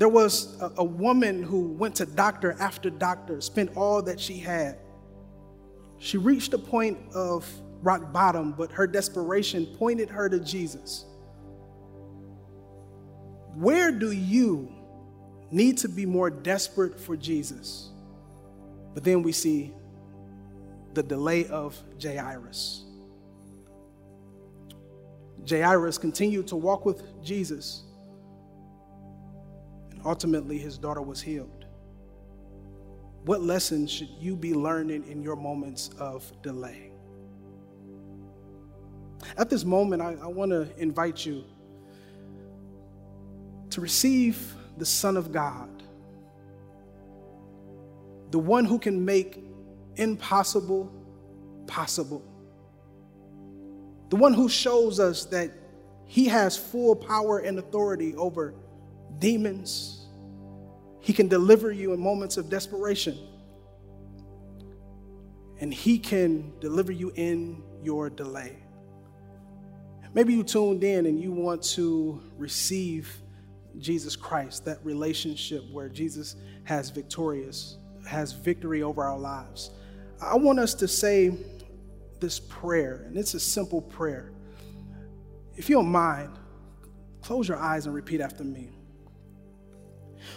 There 0.00 0.08
was 0.08 0.58
a, 0.62 0.72
a, 0.78 0.84
woman 0.84 1.42
who 1.42 1.74
went 1.74 1.96
to 1.96 2.06
doctor 2.06 2.56
after 2.58 2.88
doctor, 2.88 3.42
spent 3.42 3.76
all 3.76 4.00
that 4.04 4.18
she 4.18 4.38
had. 4.38 4.78
She 5.98 6.16
reached 6.16 6.54
a 6.54 6.58
point 6.58 6.96
of 7.14 7.46
rock 7.82 8.10
bottom, 8.10 8.52
but 8.52 8.72
her 8.72 8.86
desperation 8.86 9.66
pointed 9.76 10.08
her 10.08 10.26
to 10.30 10.40
Jesus. 10.40 11.04
Where 13.54 13.92
do 13.92 14.10
you 14.10 14.72
need 15.50 15.76
to 15.76 15.88
be 15.88 16.06
more 16.06 16.30
desperate 16.30 16.98
for 16.98 17.14
Jesus? 17.14 17.90
But 18.94 19.04
then 19.04 19.22
we 19.22 19.32
see 19.32 19.70
the 20.94 21.02
delay 21.02 21.46
of 21.48 21.78
Jairus. 22.02 22.86
Jairus 25.46 25.98
continued 25.98 26.46
to 26.46 26.56
walk 26.56 26.86
with 26.86 27.02
Jesus, 27.22 27.82
ultimately 30.04 30.58
his 30.58 30.78
daughter 30.78 31.02
was 31.02 31.20
healed. 31.22 31.66
What 33.24 33.42
lessons 33.42 33.90
should 33.90 34.10
you 34.20 34.36
be 34.36 34.54
learning 34.54 35.08
in 35.10 35.22
your 35.22 35.36
moments 35.36 35.90
of 35.98 36.30
delay? 36.42 36.92
At 39.38 39.50
this 39.50 39.64
moment, 39.64 40.02
I, 40.02 40.16
I 40.22 40.26
want 40.28 40.52
to 40.52 40.68
invite 40.78 41.26
you 41.26 41.44
to 43.70 43.80
receive 43.80 44.54
the 44.78 44.86
Son 44.86 45.16
of 45.16 45.32
God, 45.32 45.82
the 48.30 48.38
one 48.38 48.64
who 48.64 48.78
can 48.78 49.04
make 49.04 49.44
impossible 49.96 50.92
possible. 51.66 52.24
the 54.10 54.16
one 54.16 54.34
who 54.34 54.48
shows 54.48 55.00
us 55.00 55.24
that 55.26 55.50
he 56.06 56.26
has 56.26 56.56
full 56.56 56.94
power 56.94 57.38
and 57.38 57.58
authority 57.58 58.14
over 58.16 58.54
demons. 59.20 60.08
He 61.00 61.12
can 61.12 61.28
deliver 61.28 61.70
you 61.70 61.92
in 61.92 62.00
moments 62.00 62.36
of 62.36 62.50
desperation. 62.50 63.16
And 65.60 65.72
he 65.72 65.98
can 65.98 66.52
deliver 66.58 66.90
you 66.90 67.12
in 67.14 67.62
your 67.82 68.10
delay. 68.10 68.56
Maybe 70.12 70.32
you 70.32 70.42
tuned 70.42 70.82
in 70.82 71.06
and 71.06 71.20
you 71.20 71.30
want 71.30 71.62
to 71.74 72.20
receive 72.36 73.14
Jesus 73.78 74.16
Christ, 74.16 74.64
that 74.64 74.84
relationship 74.84 75.62
where 75.70 75.88
Jesus 75.88 76.34
has 76.64 76.90
victorious, 76.90 77.76
has 78.06 78.32
victory 78.32 78.82
over 78.82 79.04
our 79.04 79.18
lives. 79.18 79.70
I 80.20 80.34
want 80.36 80.58
us 80.58 80.74
to 80.74 80.88
say 80.88 81.32
this 82.18 82.40
prayer, 82.40 83.04
and 83.06 83.16
it's 83.16 83.34
a 83.34 83.40
simple 83.40 83.80
prayer. 83.80 84.32
If 85.56 85.68
you 85.68 85.76
don't 85.76 85.90
mind, 85.90 86.30
close 87.22 87.48
your 87.48 87.58
eyes 87.58 87.86
and 87.86 87.94
repeat 87.94 88.20
after 88.20 88.44
me. 88.44 88.70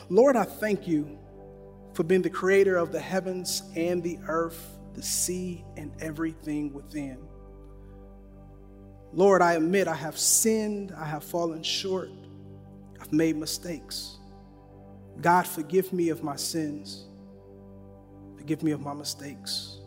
Lord, 0.10 0.36
I 0.36 0.44
thank 0.44 0.88
you 0.88 1.18
for 1.94 2.04
being 2.04 2.22
the 2.22 2.30
creator 2.30 2.78
of 2.78 2.92
the 2.92 3.00
heavens 3.00 3.64
and 3.76 4.04
the 4.04 4.20
earth, 4.28 4.78
the 4.94 5.04
sea, 5.04 5.64
and 5.78 5.92
everything 6.02 6.74
within. 6.74 7.18
Lord, 9.14 9.42
I 9.42 9.54
admit 9.54 9.88
I 9.88 9.96
have 9.96 10.18
sinned, 10.18 10.92
I 10.98 11.06
have 11.06 11.24
fallen 11.24 11.62
short, 11.62 12.10
I've 13.00 13.14
made 13.14 13.36
mistakes. 13.36 14.18
God, 15.22 15.46
forgive 15.46 15.94
me 15.94 16.10
of 16.10 16.24
my 16.24 16.36
sins, 16.36 17.06
forgive 18.36 18.64
me 18.64 18.72
of 18.72 18.82
my 18.82 18.94
mistakes. 18.94 19.78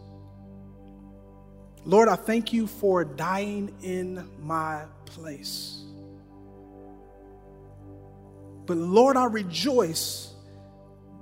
Lord, 1.84 2.08
I 2.08 2.16
thank 2.16 2.52
you 2.52 2.66
for 2.66 3.04
dying 3.04 3.74
in 3.82 4.28
my 4.40 4.84
place. 5.04 5.85
But 8.66 8.76
Lord, 8.76 9.16
I 9.16 9.24
rejoice 9.26 10.34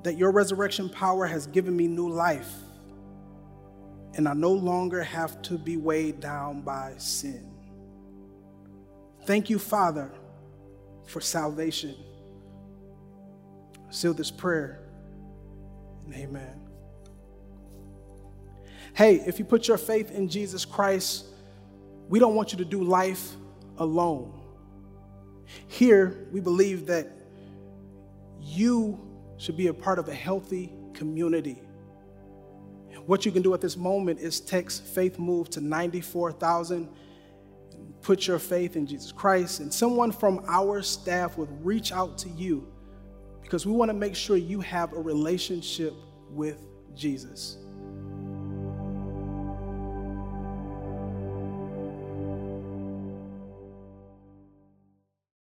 that 0.03 0.17
your 0.19 0.31
resurrection 0.31 0.89
power 0.89 1.27
has 1.27 1.47
given 1.47 1.77
me 1.77 1.87
new 1.87 2.09
life, 2.09 2.51
and 4.15 4.29
I 4.29 4.35
no 4.35 4.53
longer 4.53 5.03
have 5.03 5.41
to 5.43 5.59
be 5.59 5.77
weighed 5.77 6.21
down 6.21 6.63
by 6.63 6.95
sin. 6.99 7.51
Thank 9.25 9.49
you, 9.51 9.59
Father, 9.59 10.11
for 11.07 11.21
salvation. 11.21 11.95
Seal 13.91 14.15
this 14.15 14.31
prayer, 14.31 14.81
amen. 16.13 16.61
Hey, 18.95 19.17
if 19.27 19.39
you 19.39 19.45
put 19.45 19.67
your 19.67 19.79
faith 19.79 20.11
in 20.11 20.29
Jesus 20.29 20.65
Christ, 20.65 21.27
we 22.09 22.19
don't 22.19 22.35
want 22.35 22.53
you 22.53 22.59
to 22.59 22.65
do 22.65 22.83
life 22.83 23.33
alone. 23.79 24.41
Here, 25.67 26.29
we 26.31 26.41
believe 26.41 26.87
that 26.87 27.11
you 28.45 29.01
should 29.39 29.57
be 29.57 29.69
a 29.69 29.75
part 29.75 29.99
of 29.99 30.09
a 30.09 30.15
healthy 30.15 30.73
community. 30.93 31.61
What 33.07 33.27
you 33.27 33.33
can 33.33 33.43
do 33.43 33.53
at 33.55 33.61
this 33.61 33.77
moment 33.77 34.21
is 34.21 34.41
text 34.41 34.85
Faith 34.85 35.19
Move 35.19 35.51
to 35.51 35.61
94,000. 35.61 36.89
Put 38.01 38.27
your 38.27 38.39
faith 38.39 38.77
in 38.77 38.87
Jesus 38.87 39.13
Christ, 39.13 39.61
and 39.61 39.73
someone 39.73 40.13
from 40.13 40.45
our 40.47 40.83
staff 40.83 41.37
will 41.37 41.49
reach 41.63 41.93
out 41.93 42.17
to 42.19 42.29
you 42.31 42.67
because 43.43 43.67
we 43.67 43.73
want 43.73 43.91
to 43.91 43.95
make 43.95 44.15
sure 44.15 44.37
you 44.37 44.61
have 44.61 44.93
a 44.93 45.01
relationship 45.01 45.95
with 46.31 46.67
Jesus. 46.95 47.64